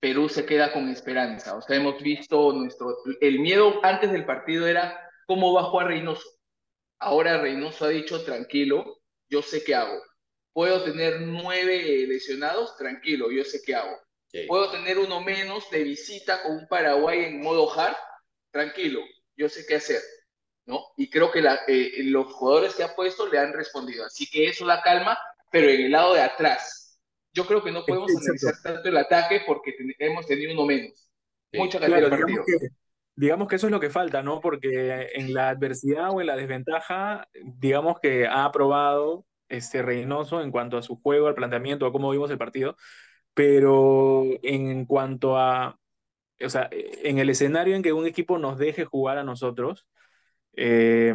Perú 0.00 0.28
se 0.28 0.46
queda 0.46 0.72
con 0.72 0.88
esperanza. 0.88 1.56
O 1.56 1.62
sea, 1.62 1.76
hemos 1.76 2.00
visto 2.02 2.52
nuestro... 2.52 2.96
El 3.20 3.40
miedo 3.40 3.80
antes 3.82 4.12
del 4.12 4.24
partido 4.24 4.66
era 4.66 4.98
cómo 5.26 5.52
va 5.52 5.62
a 5.62 5.64
jugar 5.64 5.88
Reynoso. 5.88 6.28
Ahora 7.00 7.40
Reynoso 7.40 7.84
ha 7.84 7.88
dicho, 7.88 8.22
tranquilo, 8.24 9.00
yo 9.28 9.42
sé 9.42 9.62
qué 9.64 9.74
hago. 9.74 10.02
Puedo 10.52 10.82
tener 10.84 11.20
nueve 11.20 12.06
lesionados, 12.08 12.76
tranquilo, 12.76 13.30
yo 13.30 13.44
sé 13.44 13.60
qué 13.64 13.74
hago. 13.74 13.96
Sí. 14.28 14.44
Puedo 14.46 14.70
tener 14.70 14.98
uno 14.98 15.20
menos 15.20 15.70
de 15.70 15.84
visita 15.84 16.42
con 16.42 16.56
un 16.56 16.68
Paraguay 16.68 17.24
en 17.24 17.40
modo 17.40 17.72
hard, 17.72 17.96
tranquilo, 18.50 19.00
yo 19.36 19.48
sé 19.48 19.64
qué 19.66 19.76
hacer. 19.76 20.02
¿no? 20.68 20.84
Y 20.98 21.08
creo 21.08 21.32
que 21.32 21.40
la, 21.40 21.60
eh, 21.66 22.02
los 22.04 22.32
jugadores 22.34 22.74
que 22.74 22.82
ha 22.82 22.94
puesto 22.94 23.26
le 23.26 23.38
han 23.38 23.54
respondido. 23.54 24.04
Así 24.04 24.28
que 24.28 24.48
eso 24.48 24.66
la 24.66 24.82
calma, 24.82 25.18
pero 25.50 25.68
en 25.68 25.80
el 25.80 25.90
lado 25.90 26.12
de 26.12 26.20
atrás. 26.20 26.87
Yo 27.32 27.46
creo 27.46 27.62
que 27.62 27.70
no 27.72 27.84
podemos 27.84 28.10
Exacto. 28.10 28.26
analizar 28.48 28.54
tanto 28.62 28.88
el 28.88 28.96
ataque 28.96 29.42
porque 29.46 29.72
ten- 29.72 29.94
hemos 29.98 30.26
tenido 30.26 30.52
uno 30.52 30.66
menos. 30.66 31.10
Sí. 31.52 31.58
Mucha 31.58 31.78
cantidad 31.78 31.98
Claro, 32.08 32.10
de 32.10 32.16
digamos 32.26 32.46
que, 32.46 32.68
digamos 33.16 33.48
que 33.48 33.56
eso 33.56 33.66
es 33.66 33.70
lo 33.72 33.80
que 33.80 33.90
falta, 33.90 34.22
¿no? 34.22 34.40
Porque 34.40 35.08
en 35.14 35.34
la 35.34 35.50
adversidad 35.50 36.10
o 36.10 36.20
en 36.20 36.26
la 36.26 36.36
desventaja, 36.36 37.28
digamos 37.44 38.00
que 38.00 38.26
ha 38.26 38.44
aprobado 38.44 39.24
este 39.48 39.82
Reynoso 39.82 40.42
en 40.42 40.50
cuanto 40.50 40.76
a 40.76 40.82
su 40.82 40.96
juego, 41.00 41.26
al 41.28 41.34
planteamiento, 41.34 41.86
a 41.86 41.92
cómo 41.92 42.10
vimos 42.10 42.30
el 42.30 42.38
partido, 42.38 42.76
pero 43.34 44.24
en 44.42 44.84
cuanto 44.86 45.38
a, 45.38 45.78
o 46.44 46.50
sea, 46.50 46.68
en 46.72 47.18
el 47.18 47.30
escenario 47.30 47.74
en 47.76 47.82
que 47.82 47.92
un 47.92 48.06
equipo 48.06 48.38
nos 48.38 48.58
deje 48.58 48.84
jugar 48.84 49.18
a 49.18 49.24
nosotros, 49.24 49.86
eh, 50.56 51.14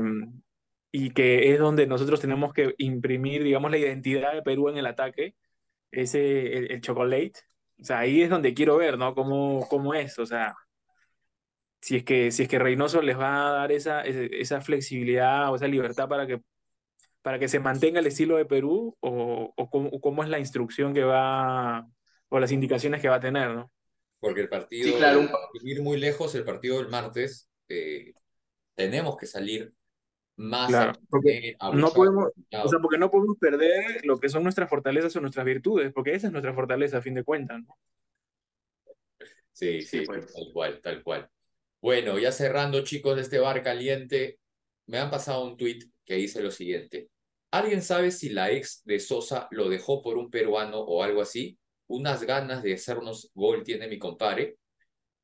y 0.92 1.12
que 1.12 1.54
es 1.54 1.60
donde 1.60 1.88
nosotros 1.88 2.22
tenemos 2.22 2.54
que 2.54 2.76
imprimir, 2.78 3.44
digamos, 3.44 3.72
la 3.72 3.78
identidad 3.78 4.34
de 4.34 4.44
Perú 4.44 4.70
en 4.70 4.78
el 4.78 4.86
ataque, 4.86 5.36
ese, 5.94 6.58
el, 6.58 6.72
el 6.72 6.82
chocolate, 6.82 7.34
o 7.80 7.84
sea, 7.84 8.00
ahí 8.00 8.22
es 8.22 8.30
donde 8.30 8.54
quiero 8.54 8.78
ver, 8.78 8.98
¿no? 8.98 9.14
Cómo, 9.16 9.68
cómo 9.70 9.94
es, 9.94 10.20
o 10.20 10.26
sea 10.26 10.56
si 11.84 11.98
es 11.98 12.06
que, 12.06 12.32
si 12.32 12.44
es 12.44 12.50
que 12.50 12.60
Reynoso 12.60 13.02
les 13.02 13.20
va 13.20 13.50
a 13.50 13.52
dar 13.52 13.72
esa, 13.74 14.04
esa 14.04 14.62
flexibilidad 14.62 15.52
o 15.52 15.58
esa 15.58 15.68
libertad 15.68 16.08
para 16.08 16.26
que, 16.26 16.42
para 17.22 17.38
que 17.38 17.50
se 17.50 17.60
mantenga 17.60 18.00
el 18.00 18.08
estilo 18.08 18.38
de 18.38 18.46
Perú 18.46 18.96
o, 19.02 19.54
o 19.54 19.70
cómo, 19.70 19.90
o 19.90 20.00
cómo 20.00 20.24
es 20.24 20.30
la 20.30 20.40
instrucción 20.40 20.94
que 20.94 21.04
va 21.04 21.86
o 22.30 22.40
las 22.40 22.54
indicaciones 22.54 23.02
que 23.02 23.10
va 23.10 23.18
a 23.18 23.20
tener, 23.20 23.50
¿no? 23.50 23.70
Porque 24.22 24.40
el 24.40 24.48
partido, 24.48 24.88
Sí, 24.88 24.96
claro, 24.96 25.30
ir 25.62 25.82
muy 25.82 25.98
lejos, 26.00 26.34
el 26.36 26.46
partido 26.46 26.78
del 26.78 26.88
martes, 26.88 27.52
eh, 27.68 28.14
tenemos 28.76 29.18
que 29.18 29.26
salir 29.26 29.74
más 30.36 30.68
Claro, 30.70 30.92
a, 30.92 31.00
porque 31.10 31.56
a 31.60 31.72
no 31.72 31.92
podemos-. 31.92 32.32
O 32.64 32.68
sea, 32.68 32.80
porque 32.80 32.98
no 32.98 33.12
podemos 33.12 33.38
perder 33.38 34.06
lo 34.06 34.20
que 34.20 34.30
son 34.30 34.44
nuestras 34.44 34.70
fortalezas 34.70 35.16
o 35.16 35.22
nuestras 35.22 35.46
virtudes, 35.46 35.92
porque 35.94 36.16
esa 36.16 36.28
es 36.28 36.34
nuestra 36.34 36.54
fortaleza 36.54 36.98
a 36.98 37.02
fin 37.02 37.14
de 37.16 37.24
cuentas, 37.24 37.62
¿no? 37.62 37.78
Sí, 39.52 39.82
Sí, 39.82 39.82
sí, 39.82 40.02
pues. 40.06 40.34
tal 40.34 40.52
cual, 40.52 40.82
tal 40.82 41.04
cual. 41.04 41.30
Bueno, 41.82 42.18
ya 42.18 42.32
cerrando, 42.32 42.84
chicos, 42.84 43.16
de 43.16 43.22
este 43.22 43.40
bar 43.40 43.62
caliente, 43.62 44.40
me 44.88 44.98
han 44.98 45.10
pasado 45.12 45.46
un 45.46 45.58
tweet 45.58 45.80
que 46.06 46.16
dice 46.16 46.42
lo 46.42 46.50
siguiente. 46.52 47.10
¿Alguien 47.52 47.82
sabe 47.82 48.12
si 48.12 48.30
la 48.30 48.52
ex 48.52 48.82
de 48.86 49.00
Sosa 49.00 49.48
lo 49.52 49.70
dejó 49.70 50.02
por 50.02 50.18
un 50.18 50.32
peruano 50.32 50.80
o 50.80 51.04
algo 51.04 51.22
así? 51.22 51.60
Unas 51.88 52.24
ganas 52.24 52.64
de 52.64 52.74
hacernos 52.74 53.30
gol 53.36 53.64
tiene 53.64 53.88
mi 53.88 54.00
compadre. 54.00 54.58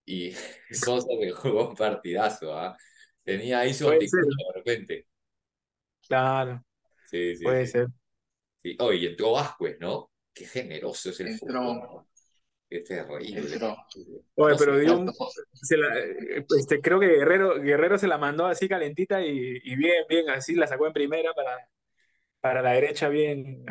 Y 0.05 0.31
Sosa 0.71 1.07
me 1.19 1.31
jugó 1.31 1.69
un 1.69 1.75
partidazo, 1.75 2.53
¿ah? 2.53 2.77
Tenía 3.31 3.59
ahí 3.59 3.73
su 3.73 3.85
Puede 3.85 3.95
anticucho 3.95 4.27
ser. 4.29 4.47
de 4.47 4.53
repente. 4.55 5.07
Claro, 6.07 6.63
Sí, 7.05 7.35
sí, 7.35 7.45
puede 7.45 7.65
sí. 7.65 7.71
ser. 7.71 7.87
Sí. 8.63 8.77
Oye, 8.79 8.97
y 8.99 9.05
entró 9.07 9.31
Vázquez, 9.33 9.77
¿no? 9.79 10.11
Qué 10.33 10.45
generoso 10.45 11.09
es 11.09 11.19
el 11.21 11.27
Entró. 11.29 11.59
fútbol. 11.61 12.05
Qué 12.69 12.79
terrible. 12.81 13.39
Entró. 13.39 13.77
Oye, 14.35 14.55
pero 14.57 14.77
dio 14.77 14.97
un- 14.99 15.11
se 15.53 15.77
la- 15.77 15.97
este, 16.57 16.81
creo 16.81 16.99
que 16.99 17.07
Guerrero, 17.07 17.59
Guerrero 17.61 17.97
se 17.97 18.07
la 18.07 18.17
mandó 18.17 18.45
así 18.45 18.67
calentita 18.69 19.21
y, 19.25 19.59
y 19.63 19.75
bien, 19.75 20.05
bien, 20.09 20.29
así 20.29 20.55
la 20.55 20.67
sacó 20.67 20.87
en 20.87 20.93
primera 20.93 21.33
para, 21.33 21.57
para 22.41 22.61
la 22.61 22.73
derecha, 22.73 23.09
bien. 23.09 23.65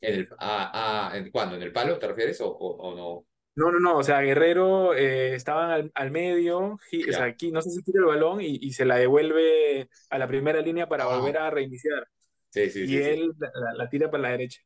En 0.00 0.14
el, 0.14 0.28
ah, 0.38 1.10
ah, 1.12 1.16
¿en, 1.16 1.30
¿cuándo? 1.30 1.56
¿En 1.56 1.62
el 1.62 1.72
palo 1.72 1.98
te 1.98 2.06
refieres 2.08 2.40
o, 2.40 2.48
o, 2.48 2.76
o 2.76 2.94
no? 2.96 3.26
No, 3.56 3.70
no, 3.70 3.78
no, 3.78 3.96
o 3.98 4.02
sea, 4.02 4.20
Guerrero 4.20 4.94
eh, 4.94 5.34
estaban 5.36 5.70
al, 5.70 5.92
al 5.94 6.10
medio, 6.10 6.76
gi- 6.90 7.04
o 7.04 7.06
Ya. 7.06 7.16
sea, 7.18 7.24
aquí 7.26 7.52
no 7.52 7.62
sé 7.62 7.70
si 7.70 7.82
tira 7.84 8.00
el 8.00 8.06
balón 8.06 8.40
y, 8.40 8.58
y 8.60 8.72
se 8.72 8.84
la 8.84 8.96
devuelve 8.96 9.88
a 10.10 10.18
la 10.18 10.26
primera 10.26 10.60
línea 10.60 10.88
para 10.88 11.04
Ah. 11.04 11.16
volver 11.18 11.38
a 11.38 11.50
reiniciar. 11.50 12.08
Sí, 12.50 12.68
sí, 12.70 12.82
y 12.82 12.86
sí, 12.88 12.96
sí. 12.96 13.02
él 13.02 13.32
la, 13.38 13.50
la- 13.54 13.74
la 13.74 13.88
tira 13.88 14.10
para 14.10 14.24
la 14.24 14.30
derecha. 14.30 14.60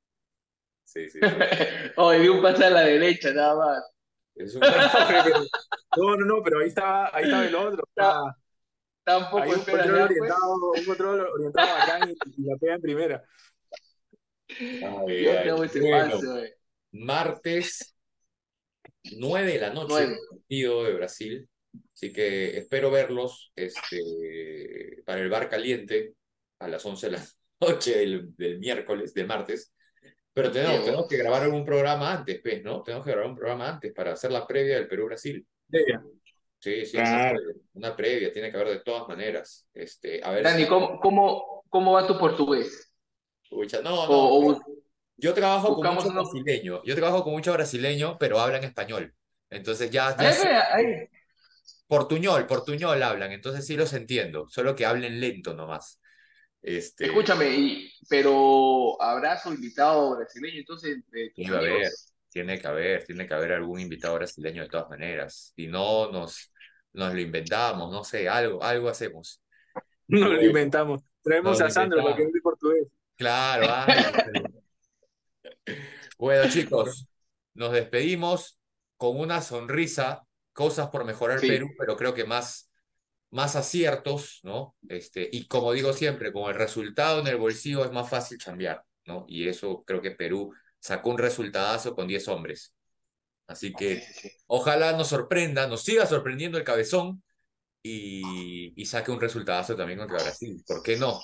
Sí, 0.84 1.08
sí, 1.10 1.18
sí. 1.22 1.26
Oye, 1.96 2.20
di 2.20 2.28
un 2.28 2.40
pase 2.40 2.64
a 2.64 2.70
la 2.70 2.80
derecha, 2.80 3.30
nada 3.32 3.54
más. 3.56 3.84
Es 4.34 4.54
un- 4.54 4.62
No, 5.96 6.16
no, 6.16 6.24
no, 6.26 6.42
pero 6.42 6.60
ahí 6.60 6.68
estaba, 6.68 7.10
ahí 7.14 7.24
estaba 7.24 7.46
el 7.46 7.54
otro. 7.54 7.82
Tampoco 9.04 9.42
Hay 9.42 9.50
un 9.52 9.58
esperas 9.58 9.86
control 9.86 10.00
ya, 10.00 10.06
pues. 10.06 10.20
orientado, 10.20 10.54
un 10.76 10.84
control 10.84 11.20
orientado 11.34 11.74
bacán 11.78 12.10
y, 12.10 12.42
y 12.42 12.46
la 12.46 12.56
pega 12.56 12.74
en 12.74 12.80
primera. 12.82 13.24
Ay, 14.48 15.24
Yo 15.24 15.30
ay. 15.32 15.42
te 15.42 15.50
hago 15.50 15.64
ese 15.64 15.80
Bueno, 15.80 16.10
pase, 16.20 16.56
martes, 16.92 17.96
9 19.16 19.52
de 19.52 19.58
la 19.60 19.70
noche, 19.70 20.04
el 20.04 20.16
partido 20.30 20.84
de 20.84 20.92
Brasil. 20.94 21.48
Así 21.94 22.12
que 22.12 22.56
espero 22.56 22.90
verlos 22.90 23.52
este, 23.54 25.02
para 25.04 25.20
el 25.20 25.28
bar 25.28 25.48
caliente 25.48 26.14
a 26.58 26.68
las 26.68 26.84
11 26.84 27.06
de 27.10 27.12
la 27.16 27.26
noche 27.60 27.98
del, 27.98 28.36
del 28.36 28.58
miércoles, 28.58 29.14
del 29.14 29.26
martes. 29.26 29.72
Pero 30.32 30.52
tenemos, 30.52 30.84
tenemos 30.84 31.08
que 31.08 31.16
grabar 31.16 31.48
un 31.48 31.64
programa 31.64 32.12
antes, 32.12 32.40
pues, 32.40 32.62
¿no? 32.62 32.82
Tenemos 32.82 33.04
que 33.04 33.10
grabar 33.10 33.30
un 33.30 33.36
programa 33.36 33.68
antes 33.68 33.92
para 33.92 34.12
hacer 34.12 34.30
la 34.30 34.46
previa 34.46 34.76
del 34.76 34.86
Perú-Brasil. 34.86 35.44
Previa. 35.68 36.00
Sí, 36.60 36.86
sí, 36.86 36.92
Claro. 36.96 37.38
una, 37.74 37.96
previa, 37.96 38.32
tiene 38.32 38.50
que 38.50 38.56
haber 38.56 38.68
de 38.74 38.80
todas 38.80 39.08
maneras. 39.08 39.68
Este, 39.74 40.20
a 40.22 40.30
ver 40.30 40.44
Dani, 40.44 40.62
si... 40.62 40.68
¿cómo, 40.68 41.00
cómo, 41.00 41.64
cómo 41.68 41.92
va 41.92 42.06
tu 42.06 42.18
portugués? 42.18 42.92
Pucha, 43.48 43.80
no, 43.82 44.04
O, 44.04 44.52
no, 44.52 44.52
o 44.52 44.60
yo 45.18 45.34
trabajo 45.34 45.74
con 45.76 45.88
buscamos 45.88 46.04
mucho 46.04 46.10
uno. 46.10 46.24
brasileño, 46.24 46.82
yo 46.84 46.96
trabajo 46.96 47.24
con 47.24 47.34
mucho 47.34 47.54
brasileño, 47.54 48.18
pero 48.18 48.40
hablan 48.40 48.64
español. 48.64 49.14
Entonces 49.50 49.90
ya, 49.90 50.16
ya 50.18 50.32
Ay, 50.32 50.34
sé, 50.34 50.48
ay, 50.74 51.08
portuñol, 51.86 52.46
portuñol 52.46 53.02
hablan, 53.02 53.32
entonces 53.32 53.66
sí 53.66 53.76
los 53.76 53.92
entiendo, 53.92 54.48
solo 54.48 54.74
que 54.76 54.86
hablen 54.86 55.20
lento 55.20 55.54
nomás. 55.54 56.00
Este, 56.62 57.28
escúchame, 57.28 57.48
y- 57.56 57.90
pero 58.08 59.00
habrá 59.02 59.38
su 59.38 59.52
invitado 59.52 60.16
brasileño, 60.16 60.58
entonces, 60.60 60.98
tus 61.34 61.50
haber, 61.54 61.92
tiene 62.30 62.58
que 62.60 62.66
haber, 62.66 63.04
tiene 63.04 63.26
que 63.26 63.34
haber 63.34 63.52
algún 63.52 63.80
invitado 63.80 64.14
brasileño 64.16 64.62
de 64.62 64.68
todas 64.68 64.88
maneras. 64.90 65.52
Si 65.56 65.66
no, 65.66 66.10
nos, 66.10 66.52
nos 66.92 67.14
lo 67.14 67.20
inventamos, 67.20 67.90
no 67.92 68.04
sé, 68.04 68.28
algo, 68.28 68.62
algo 68.62 68.88
hacemos. 68.88 69.42
Nos 70.08 70.30
lo 70.30 70.42
inventamos. 70.42 71.02
Traemos 71.22 71.60
nos 71.60 71.60
a 71.60 71.70
Sandro 71.70 72.02
para 72.02 72.14
que 72.14 72.22
inventamos. 72.22 72.24
hable 72.24 72.40
portugués. 72.40 72.88
Claro, 73.16 73.68
algo. 73.70 74.57
Bueno, 76.18 76.48
chicos, 76.52 77.08
nos 77.54 77.72
despedimos 77.72 78.58
con 78.96 79.18
una 79.18 79.40
sonrisa, 79.42 80.24
cosas 80.52 80.88
por 80.88 81.04
mejorar 81.04 81.40
Sí, 81.40 81.48
Perú, 81.48 81.70
pero 81.78 81.96
creo 81.96 82.14
que 82.14 82.24
más, 82.24 82.70
más 83.30 83.56
aciertos, 83.56 84.40
¿no? 84.42 84.74
Este, 84.88 85.28
y 85.30 85.46
como 85.46 85.72
digo 85.72 85.92
siempre, 85.92 86.32
con 86.32 86.50
el 86.50 86.56
resultado 86.56 87.20
en 87.20 87.28
el 87.28 87.36
bolsillo 87.36 87.84
es 87.84 87.92
más 87.92 88.08
fácil 88.08 88.38
chambear, 88.38 88.82
¿no? 89.06 89.24
Y 89.28 89.48
eso 89.48 89.84
creo 89.86 90.00
que 90.02 90.10
Perú 90.12 90.52
sacó 90.80 91.10
un 91.10 91.18
resultadazo 91.18 91.94
con 91.94 92.08
10 92.08 92.26
hombres. 92.28 92.74
Así 93.46 93.68
sí, 93.68 93.74
que 93.74 94.00
sí, 94.00 94.12
sí. 94.14 94.30
ojalá 94.46 94.92
nos 94.92 95.08
sorprenda, 95.08 95.66
nos 95.66 95.82
siga 95.82 96.06
sorprendiendo 96.06 96.58
el 96.58 96.64
cabezón 96.64 97.22
y, 97.82 98.72
y 98.80 98.86
saque 98.86 99.10
un 99.10 99.20
resultadazo 99.20 99.76
también 99.76 99.98
contra 99.98 100.22
Brasil. 100.22 100.62
¿Por 100.66 100.82
qué 100.82 100.96
no? 100.96 101.20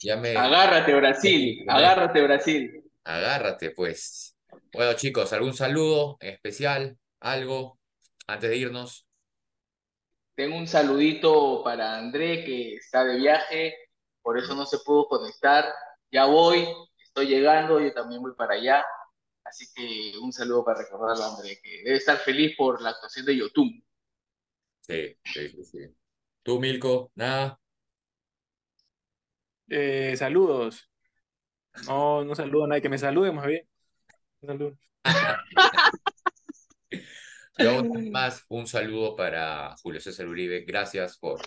Ya 0.00 0.16
me, 0.16 0.34
Agárrate, 0.36 0.94
Brasil, 0.94 1.64
agárrate, 1.68 2.22
Brasil. 2.22 2.84
Agárrate, 3.04 3.70
pues. 3.70 4.36
Bueno, 4.72 4.94
chicos, 4.94 5.32
¿algún 5.32 5.54
saludo 5.54 6.16
en 6.20 6.34
especial? 6.34 6.98
¿Algo 7.20 7.78
antes 8.26 8.50
de 8.50 8.56
irnos? 8.56 9.06
Tengo 10.34 10.56
un 10.56 10.66
saludito 10.66 11.62
para 11.62 11.98
André 11.98 12.44
que 12.44 12.74
está 12.74 13.04
de 13.04 13.16
viaje, 13.16 13.74
por 14.22 14.38
eso 14.38 14.54
no 14.54 14.64
se 14.64 14.78
pudo 14.78 15.06
conectar. 15.06 15.66
Ya 16.10 16.26
voy, 16.26 16.66
estoy 16.98 17.26
llegando, 17.26 17.80
yo 17.80 17.92
también 17.92 18.22
voy 18.22 18.34
para 18.34 18.54
allá. 18.54 18.84
Así 19.44 19.66
que 19.74 20.16
un 20.18 20.32
saludo 20.32 20.64
para 20.64 20.82
recordarle 20.82 21.24
a 21.24 21.28
André, 21.28 21.60
que 21.62 21.82
debe 21.84 21.96
estar 21.96 22.16
feliz 22.18 22.54
por 22.56 22.80
la 22.80 22.90
actuación 22.90 23.26
de 23.26 23.36
Yotun. 23.36 23.84
Sí, 24.80 25.16
sí, 25.24 25.48
sí, 25.48 25.64
sí. 25.64 25.96
¿Tú, 26.42 26.58
Milko? 26.60 27.12
¿Nada? 27.14 27.60
Eh, 29.68 30.14
saludos. 30.16 30.89
No, 31.86 32.24
no 32.24 32.34
saludo 32.34 32.64
a 32.64 32.68
nadie. 32.68 32.82
Que 32.82 32.88
me 32.88 32.98
salude 32.98 33.32
más 33.32 33.46
bien. 33.46 33.66
Un 34.42 34.48
saludo. 34.48 34.78
Yo 37.58 37.84
más 38.10 38.44
un 38.48 38.66
saludo 38.66 39.16
para 39.16 39.76
Julio 39.82 40.00
César 40.00 40.26
Uribe. 40.26 40.60
Gracias 40.60 41.18
por 41.18 41.40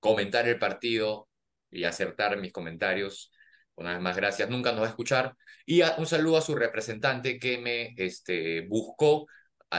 comentar 0.00 0.48
el 0.48 0.58
partido 0.58 1.28
y 1.70 1.84
acertar 1.84 2.36
mis 2.38 2.52
comentarios. 2.52 3.32
Una 3.76 3.92
vez 3.92 4.00
más, 4.00 4.16
gracias. 4.16 4.50
Nunca 4.50 4.72
nos 4.72 4.82
va 4.82 4.86
a 4.86 4.90
escuchar. 4.90 5.36
Y 5.64 5.82
un 5.98 6.06
saludo 6.06 6.38
a 6.38 6.42
su 6.42 6.54
representante 6.54 7.38
que 7.38 7.58
me 7.58 7.94
este, 7.96 8.62
buscó 8.62 9.26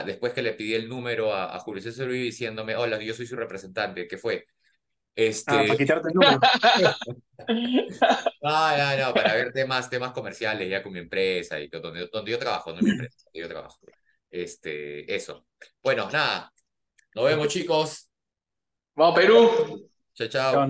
después 0.06 0.32
que 0.32 0.42
le 0.42 0.54
pedí 0.54 0.74
el 0.74 0.88
número 0.88 1.32
a, 1.32 1.54
a 1.54 1.58
Julio 1.60 1.82
César 1.82 2.08
Uribe 2.08 2.24
diciéndome, 2.24 2.74
hola, 2.76 3.00
yo 3.00 3.14
soy 3.14 3.26
su 3.26 3.36
representante. 3.36 4.08
¿Qué 4.08 4.18
fue? 4.18 4.46
Ah, 5.46 5.64
para 5.66 5.76
Este, 5.76 5.78
quitarte 5.78 6.08
el 6.08 6.14
número. 6.14 6.40
no, 8.42 8.76
no, 8.76 8.96
no, 8.96 9.14
para 9.14 9.34
ver 9.34 9.52
temas, 9.52 9.88
temas 9.90 10.12
comerciales 10.12 10.68
ya 10.70 10.82
con 10.82 10.92
mi 10.92 10.98
empresa 11.00 11.58
y 11.60 11.68
donde, 11.68 12.08
donde 12.12 12.30
yo 12.30 12.38
trabajo, 12.38 12.72
no 12.72 12.78
en 12.78 12.84
mi 12.84 12.90
empresa, 12.90 13.16
donde 13.24 13.40
yo 13.40 13.48
trabajo. 13.48 13.78
Este, 14.30 15.14
eso. 15.14 15.46
Bueno, 15.82 16.10
nada. 16.10 16.52
Nos 17.14 17.26
vemos, 17.26 17.48
chicos. 17.48 18.10
¡Vamos, 18.96 19.14
Perú! 19.18 19.90
Chao, 20.14 20.28
chao. 20.28 20.52
Chao, 20.52 20.62